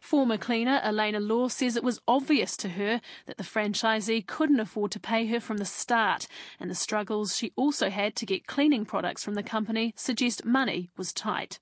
Former 0.00 0.38
cleaner 0.38 0.80
Elena 0.82 1.20
Law 1.20 1.48
says 1.48 1.76
it 1.76 1.84
was 1.84 2.00
obvious 2.08 2.56
to 2.58 2.70
her 2.70 3.00
that 3.26 3.36
the 3.36 3.44
franchisee 3.44 4.26
couldn't 4.26 4.60
afford 4.60 4.90
to 4.92 5.00
pay 5.00 5.26
her 5.26 5.40
from 5.40 5.58
the 5.58 5.64
start, 5.64 6.26
and 6.58 6.70
the 6.70 6.74
struggles 6.74 7.36
she 7.36 7.52
also 7.56 7.90
had 7.90 8.16
to 8.16 8.26
get 8.26 8.46
cleaning 8.46 8.84
products 8.84 9.24
from 9.24 9.34
the 9.34 9.42
company 9.42 9.92
suggest 9.96 10.44
money 10.44 10.90
was 10.96 11.12
tight. 11.12 11.58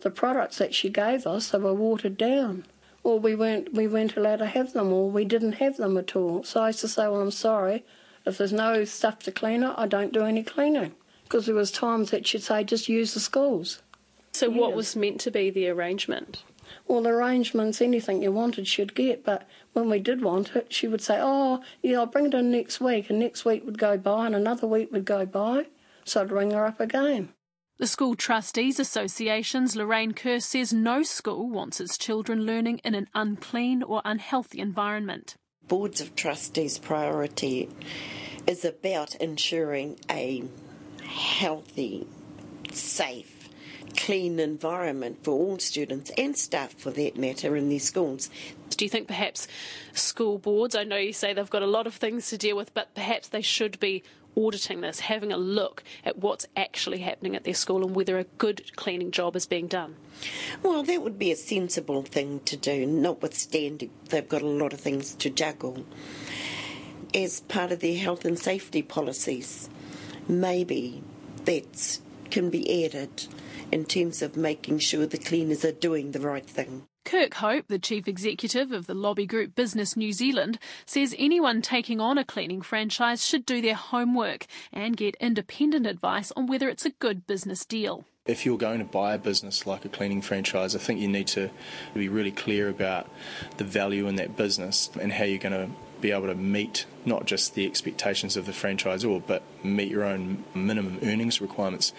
The 0.00 0.10
products 0.10 0.58
that 0.58 0.74
she 0.74 0.88
gave 0.88 1.26
us, 1.26 1.50
they 1.50 1.58
were 1.58 1.74
watered 1.74 2.16
down. 2.16 2.64
Or 3.02 3.18
we 3.18 3.34
weren't 3.34 3.72
we 3.74 3.88
weren't 3.88 4.16
allowed 4.16 4.40
to 4.40 4.46
have 4.46 4.72
them 4.72 4.92
or 4.92 5.10
we 5.10 5.24
didn't 5.24 5.52
have 5.52 5.76
them 5.76 5.96
at 5.96 6.14
all. 6.14 6.44
So 6.44 6.60
I 6.60 6.68
used 6.68 6.80
to 6.80 6.88
say, 6.88 7.08
Well 7.08 7.20
I'm 7.20 7.30
sorry, 7.30 7.84
if 8.26 8.38
there's 8.38 8.52
no 8.52 8.84
stuff 8.84 9.20
to 9.20 9.32
clean 9.32 9.62
it, 9.62 9.74
I 9.76 9.86
don't 9.86 10.12
do 10.12 10.24
any 10.24 10.42
cleaning. 10.42 10.94
Because 11.24 11.46
there 11.46 11.54
was 11.54 11.70
times 11.70 12.10
that 12.10 12.26
she'd 12.26 12.42
say 12.42 12.64
just 12.64 12.88
use 12.88 13.14
the 13.14 13.20
schools. 13.20 13.82
So 14.32 14.50
what 14.50 14.74
was 14.74 14.94
meant 14.94 15.20
to 15.22 15.30
be 15.30 15.50
the 15.50 15.68
arrangement? 15.68 16.42
All 16.86 17.02
the 17.02 17.10
arrangements, 17.10 17.80
anything 17.80 18.22
you 18.22 18.32
wanted, 18.32 18.66
she'd 18.66 18.94
get. 18.94 19.24
But 19.24 19.48
when 19.72 19.88
we 19.88 19.98
did 19.98 20.22
want 20.22 20.54
it, 20.56 20.72
she 20.72 20.88
would 20.88 21.00
say, 21.00 21.18
Oh, 21.20 21.62
yeah, 21.82 21.98
I'll 21.98 22.06
bring 22.06 22.26
it 22.26 22.34
in 22.34 22.50
next 22.50 22.80
week. 22.80 23.10
And 23.10 23.18
next 23.18 23.44
week 23.44 23.64
would 23.64 23.78
go 23.78 23.96
by, 23.96 24.26
and 24.26 24.34
another 24.34 24.66
week 24.66 24.92
would 24.92 25.04
go 25.04 25.26
by. 25.26 25.66
So 26.04 26.22
I'd 26.22 26.32
ring 26.32 26.52
her 26.52 26.64
up 26.64 26.80
again. 26.80 27.30
The 27.78 27.86
School 27.86 28.16
Trustees 28.16 28.80
Association's 28.80 29.76
Lorraine 29.76 30.12
Kerr 30.12 30.40
says 30.40 30.72
no 30.72 31.04
school 31.04 31.48
wants 31.48 31.80
its 31.80 31.96
children 31.96 32.44
learning 32.44 32.78
in 32.78 32.96
an 32.96 33.06
unclean 33.14 33.84
or 33.84 34.02
unhealthy 34.04 34.58
environment. 34.58 35.36
Boards 35.68 36.00
of 36.00 36.16
Trustees' 36.16 36.78
priority 36.78 37.68
is 38.48 38.64
about 38.64 39.14
ensuring 39.16 39.96
a 40.10 40.42
healthy, 41.04 42.08
safe, 42.72 43.37
clean 43.96 44.38
environment 44.38 45.24
for 45.24 45.32
all 45.32 45.58
students 45.58 46.10
and 46.16 46.36
staff 46.36 46.72
for 46.74 46.90
that 46.92 47.16
matter 47.16 47.56
in 47.56 47.68
their 47.68 47.78
schools. 47.78 48.30
Do 48.70 48.84
you 48.84 48.88
think 48.88 49.08
perhaps 49.08 49.48
school 49.92 50.38
boards, 50.38 50.74
I 50.74 50.84
know 50.84 50.96
you 50.96 51.12
say 51.12 51.32
they've 51.32 51.50
got 51.50 51.62
a 51.62 51.66
lot 51.66 51.86
of 51.86 51.94
things 51.94 52.28
to 52.30 52.38
deal 52.38 52.56
with, 52.56 52.72
but 52.74 52.94
perhaps 52.94 53.28
they 53.28 53.42
should 53.42 53.80
be 53.80 54.02
auditing 54.36 54.80
this, 54.80 55.00
having 55.00 55.32
a 55.32 55.36
look 55.36 55.82
at 56.04 56.18
what's 56.18 56.46
actually 56.56 56.98
happening 56.98 57.34
at 57.34 57.44
their 57.44 57.54
school 57.54 57.84
and 57.84 57.94
whether 57.94 58.18
a 58.18 58.24
good 58.24 58.76
cleaning 58.76 59.10
job 59.10 59.34
is 59.34 59.46
being 59.46 59.66
done? 59.66 59.96
Well, 60.62 60.82
that 60.84 61.02
would 61.02 61.18
be 61.18 61.32
a 61.32 61.36
sensible 61.36 62.02
thing 62.02 62.40
to 62.44 62.56
do, 62.56 62.86
notwithstanding 62.86 63.90
they've 64.10 64.28
got 64.28 64.42
a 64.42 64.46
lot 64.46 64.72
of 64.72 64.80
things 64.80 65.14
to 65.14 65.30
juggle. 65.30 65.84
As 67.14 67.40
part 67.40 67.72
of 67.72 67.80
their 67.80 67.98
health 67.98 68.24
and 68.24 68.38
safety 68.38 68.82
policies, 68.82 69.68
maybe 70.28 71.02
that 71.44 71.98
can 72.30 72.50
be 72.50 72.84
added 72.84 73.26
in 73.72 73.84
terms 73.84 74.22
of 74.22 74.36
making 74.36 74.78
sure 74.78 75.06
the 75.06 75.18
cleaners 75.18 75.64
are 75.64 75.72
doing 75.72 76.12
the 76.12 76.20
right 76.20 76.46
thing. 76.46 76.86
Kirk 77.04 77.34
Hope, 77.34 77.68
the 77.68 77.78
chief 77.78 78.06
executive 78.06 78.70
of 78.70 78.86
the 78.86 78.92
lobby 78.92 79.24
group 79.24 79.54
Business 79.54 79.96
New 79.96 80.12
Zealand, 80.12 80.58
says 80.84 81.14
anyone 81.18 81.62
taking 81.62 82.02
on 82.02 82.18
a 82.18 82.24
cleaning 82.24 82.60
franchise 82.60 83.24
should 83.24 83.46
do 83.46 83.62
their 83.62 83.74
homework 83.74 84.44
and 84.74 84.94
get 84.94 85.16
independent 85.18 85.86
advice 85.86 86.30
on 86.36 86.46
whether 86.46 86.68
it's 86.68 86.84
a 86.84 86.90
good 86.90 87.26
business 87.26 87.64
deal. 87.64 88.04
If 88.26 88.44
you're 88.44 88.58
going 88.58 88.80
to 88.80 88.84
buy 88.84 89.14
a 89.14 89.18
business 89.18 89.66
like 89.66 89.86
a 89.86 89.88
cleaning 89.88 90.20
franchise, 90.20 90.76
I 90.76 90.80
think 90.80 91.00
you 91.00 91.08
need 91.08 91.28
to 91.28 91.48
be 91.94 92.10
really 92.10 92.30
clear 92.30 92.68
about 92.68 93.08
the 93.56 93.64
value 93.64 94.06
in 94.06 94.16
that 94.16 94.36
business 94.36 94.90
and 95.00 95.10
how 95.10 95.24
you're 95.24 95.38
going 95.38 95.52
to 95.52 95.74
be 96.00 96.12
able 96.12 96.26
to 96.26 96.34
meet 96.34 96.86
not 97.04 97.24
just 97.24 97.54
the 97.54 97.66
expectations 97.66 98.36
of 98.36 98.46
the 98.46 98.52
franchisor, 98.52 99.22
but 99.26 99.42
meet 99.64 99.90
your 99.90 100.04
own 100.04 100.44
minimum 100.54 100.98
earnings 101.02 101.40
requirements. 101.40 101.92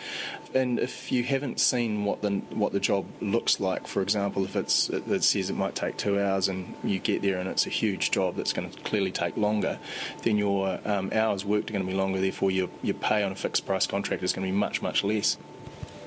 And 0.54 0.80
if 0.80 1.12
you 1.12 1.24
haven't 1.24 1.60
seen 1.60 2.06
what 2.06 2.22
the 2.22 2.30
what 2.52 2.72
the 2.74 2.80
job 2.80 3.06
looks 3.22 3.60
like, 3.60 3.88
for 3.88 4.02
example, 4.02 4.46
if 4.46 4.56
it's 4.56 4.90
it 4.90 5.24
says 5.24 5.50
it 5.50 5.56
might 5.56 5.76
take 5.76 5.98
two 5.98 6.20
hours 6.20 6.48
and 6.48 6.76
you 6.84 7.00
get 7.00 7.22
there 7.22 7.40
and 7.40 7.50
it's 7.50 7.66
a 7.66 7.70
huge 7.70 8.12
job 8.12 8.36
that's 8.36 8.54
going 8.54 8.70
to 8.70 8.80
clearly 8.82 9.12
take 9.12 9.38
longer, 9.38 9.80
then 10.24 10.38
your 10.38 10.80
um, 10.86 11.12
hours 11.14 11.46
worked 11.46 11.70
are 11.70 11.74
going 11.74 11.86
to 11.86 11.92
be 11.92 11.98
longer. 11.98 12.20
Therefore, 12.20 12.52
your 12.52 12.70
your 12.82 12.96
pay 12.96 13.24
on 13.24 13.32
a 13.32 13.36
fixed 13.36 13.66
price 13.66 13.88
contract 13.88 14.24
is 14.24 14.34
going 14.34 14.46
to 14.46 14.52
be 14.52 14.58
much 14.58 14.82
much 14.82 15.04
less. 15.04 15.38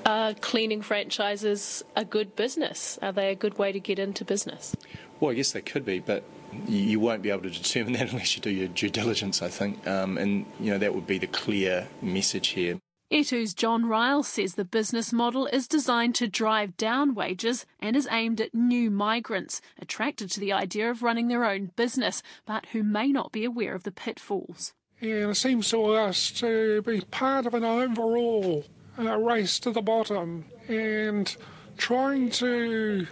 Are 0.05 0.33
cleaning 0.33 0.81
franchises 0.81 1.83
a 1.95 2.03
good 2.03 2.35
business? 2.35 2.99
Are 3.01 3.13
they 3.13 3.31
a 3.31 3.35
good 3.35 3.57
way 3.57 3.71
to 3.71 3.79
get 3.79 3.99
into 3.99 4.25
business? 4.25 4.75
Well, 5.19 5.31
I 5.31 5.35
guess 5.35 5.53
they 5.53 5.61
could 5.61 5.85
be, 5.85 5.99
but 5.99 6.23
you 6.67 6.99
won't 6.99 7.21
be 7.21 7.29
able 7.29 7.43
to 7.43 7.49
determine 7.49 7.93
that 7.93 8.09
unless 8.11 8.35
you 8.35 8.41
do 8.41 8.49
your 8.49 8.67
due 8.67 8.89
diligence, 8.89 9.41
I 9.41 9.49
think. 9.49 9.85
Um, 9.87 10.17
and, 10.17 10.45
you 10.59 10.71
know, 10.71 10.77
that 10.77 10.93
would 10.93 11.07
be 11.07 11.17
the 11.17 11.27
clear 11.27 11.87
message 12.01 12.49
here. 12.49 12.79
Etu's 13.13 13.53
John 13.53 13.83
Ryall 13.83 14.25
says 14.25 14.55
the 14.55 14.65
business 14.65 15.13
model 15.13 15.45
is 15.45 15.67
designed 15.67 16.15
to 16.15 16.27
drive 16.27 16.75
down 16.77 17.13
wages 17.13 17.67
and 17.79 17.95
is 17.95 18.07
aimed 18.09 18.41
at 18.41 18.55
new 18.55 18.89
migrants 18.89 19.61
attracted 19.79 20.31
to 20.31 20.39
the 20.39 20.51
idea 20.51 20.89
of 20.89 21.03
running 21.03 21.27
their 21.27 21.45
own 21.45 21.69
business, 21.75 22.23
but 22.47 22.65
who 22.67 22.81
may 22.81 23.09
not 23.09 23.31
be 23.31 23.45
aware 23.45 23.75
of 23.75 23.83
the 23.83 23.91
pitfalls. 23.91 24.73
And 24.99 25.29
it 25.29 25.35
seems 25.35 25.69
to 25.69 25.83
us 25.93 26.31
to 26.39 26.81
be 26.81 27.01
part 27.01 27.45
of 27.45 27.53
an 27.53 27.63
overall 27.63 28.65
uh, 28.97 29.17
race 29.17 29.59
to 29.59 29.71
the 29.71 29.81
bottom 29.81 30.45
and 30.67 31.35
trying 31.77 32.31
to 32.31 33.05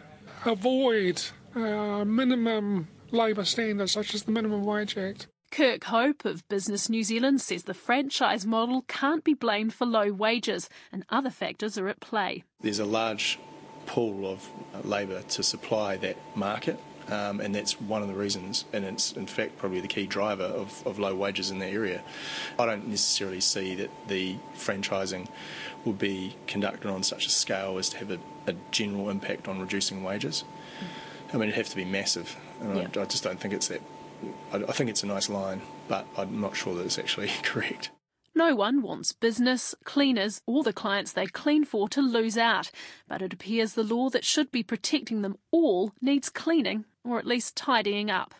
avoid 0.45 1.21
uh, 1.56 2.06
minimum 2.06 2.88
labour 3.12 3.45
standards 3.45 3.91
such 3.91 4.13
as 4.13 4.24
the 4.24 4.32
Minimum 4.32 4.63
Wage 4.63 4.97
Act. 4.97 5.28
Kirk 5.52 5.84
Hope 5.84 6.24
of 6.24 6.47
Business 6.47 6.89
New 6.89 7.04
Zealand 7.04 7.41
says 7.41 7.63
the 7.63 7.74
franchise 7.74 8.45
model 8.45 8.84
can't 8.88 9.24
be 9.24 9.34
blamed 9.34 9.74
for 9.74 9.86
low 9.86 10.13
wages 10.13 10.69
and 10.93 11.06
other 11.10 11.30
factors 11.30 11.78
are 11.78 11.89
at 11.89 12.00
play. 12.00 12.43
There's 12.62 12.80
a 12.80 12.86
large 12.86 13.38
pool 13.86 14.26
of 14.32 14.47
labour 14.86 15.21
to 15.24 15.43
supply 15.43 15.97
that 15.97 16.17
market. 16.36 16.80
Um, 17.10 17.41
and 17.41 17.54
that's 17.54 17.82
one 17.82 18.02
of 18.02 18.08
the 18.08 18.13
reasons, 18.13 18.63
and 18.71 18.86
it's 18.86 19.12
in 19.12 19.26
fact 19.26 19.58
probably 19.58 19.82
the 19.82 19.88
key 19.88 20.06
driver 20.06 20.43
of, 20.43 20.86
of 20.86 20.97
low 20.97 21.13
wages 21.13 21.52
in 21.52 21.60
the 21.60 21.65
area. 21.65 22.04
I 22.58 22.65
don't 22.65 22.88
necessarily 22.88 23.41
see 23.41 23.76
that 23.76 23.89
the 24.08 24.38
franchising 24.56 25.28
will 25.84 25.93
be 25.93 26.38
conducted 26.47 26.89
on 26.89 27.04
such 27.04 27.26
a 27.26 27.30
scale 27.30 27.78
as 27.80 27.89
to 27.89 27.97
have 27.97 28.12
a, 28.12 28.19
a 28.47 28.54
general 28.69 29.10
impact 29.10 29.50
on 29.50 29.60
reducing 29.60 30.04
wages. 30.04 30.45
I 31.34 31.38
mean, 31.38 31.50
it'd 31.50 31.56
have 31.56 31.69
to 31.69 31.76
be 31.76 31.86
massive. 31.86 32.38
And 32.62 32.78
yeah. 32.78 32.88
I, 32.95 33.02
I, 33.02 33.06
just 33.06 33.24
don't 33.24 33.39
think 33.39 33.54
it's 33.54 33.67
that. 33.67 33.82
I, 34.54 34.58
I 34.58 34.71
think 34.71 34.89
it's 34.89 35.04
a 35.04 35.08
nice 35.08 35.30
line, 35.30 35.62
but 35.88 36.06
I'm 36.17 36.39
not 36.39 36.56
sure 36.56 36.76
that 36.76 36.86
it's 36.86 37.00
actually 37.00 37.32
correct. 37.43 37.89
No 38.34 38.56
one 38.56 38.82
wants 38.82 39.12
business, 39.12 39.76
cleaners, 39.84 40.41
or 40.47 40.63
the 40.63 40.71
clients 40.71 41.12
they 41.12 41.26
clean 41.26 41.65
for 41.65 41.89
to 41.89 42.02
lose 42.02 42.38
out, 42.38 42.71
but 43.08 43.21
it 43.21 43.34
appears 43.34 43.74
the 43.74 43.84
law 43.84 44.10
that 44.10 44.24
should 44.24 44.52
be 44.52 44.63
protecting 44.63 45.21
them 45.21 45.38
all 45.52 45.91
needs 46.02 46.30
cleaning, 46.30 46.86
or 47.04 47.19
at 47.19 47.28
least 47.28 47.58
tidying 47.58 48.10
up. 48.10 48.34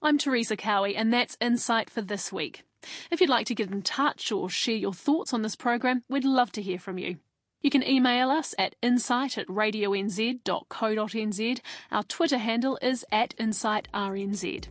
I'm 0.00 0.16
Teresa 0.16 0.56
Cowie, 0.56 0.96
and 0.96 1.12
that's 1.12 1.36
Insight 1.40 1.90
for 1.90 2.00
this 2.00 2.32
week. 2.32 2.64
If 3.10 3.20
you'd 3.20 3.30
like 3.30 3.46
to 3.46 3.54
get 3.54 3.70
in 3.70 3.82
touch 3.82 4.32
or 4.32 4.48
share 4.48 4.76
your 4.76 4.94
thoughts 4.94 5.34
on 5.34 5.42
this 5.42 5.56
program, 5.56 6.02
we'd 6.08 6.24
love 6.24 6.52
to 6.52 6.62
hear 6.62 6.78
from 6.78 6.98
you. 6.98 7.18
You 7.64 7.70
can 7.70 7.82
email 7.82 8.30
us 8.30 8.54
at 8.58 8.76
insight 8.82 9.38
at 9.38 9.48
radionz.co.nz. 9.48 11.60
Our 11.90 12.02
Twitter 12.02 12.36
handle 12.36 12.78
is 12.82 13.06
at 13.10 13.34
insightrnz. 13.38 14.68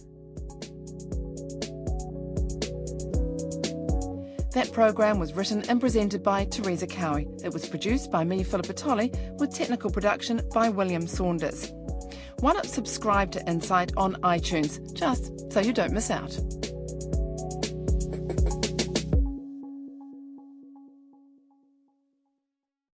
That 4.54 4.72
program 4.72 5.18
was 5.18 5.34
written 5.34 5.68
and 5.68 5.82
presented 5.82 6.22
by 6.22 6.46
Teresa 6.46 6.86
Cowie. 6.86 7.28
It 7.44 7.52
was 7.52 7.68
produced 7.68 8.12
by 8.12 8.24
me, 8.24 8.44
Philippa 8.44 8.74
Tolley, 8.74 9.12
with 9.40 9.52
technical 9.52 9.90
production 9.90 10.48
by 10.54 10.70
William 10.70 11.08
Saunders. 11.08 11.74
Why 12.42 12.54
not 12.54 12.68
subscribe 12.68 13.32
to 13.32 13.44
Insight 13.50 13.92
on 13.98 14.22
iTunes, 14.22 14.94
just 14.94 15.52
so 15.52 15.62
you 15.62 15.74
don't 15.74 15.94
miss 15.94 16.12
out? 16.12 16.38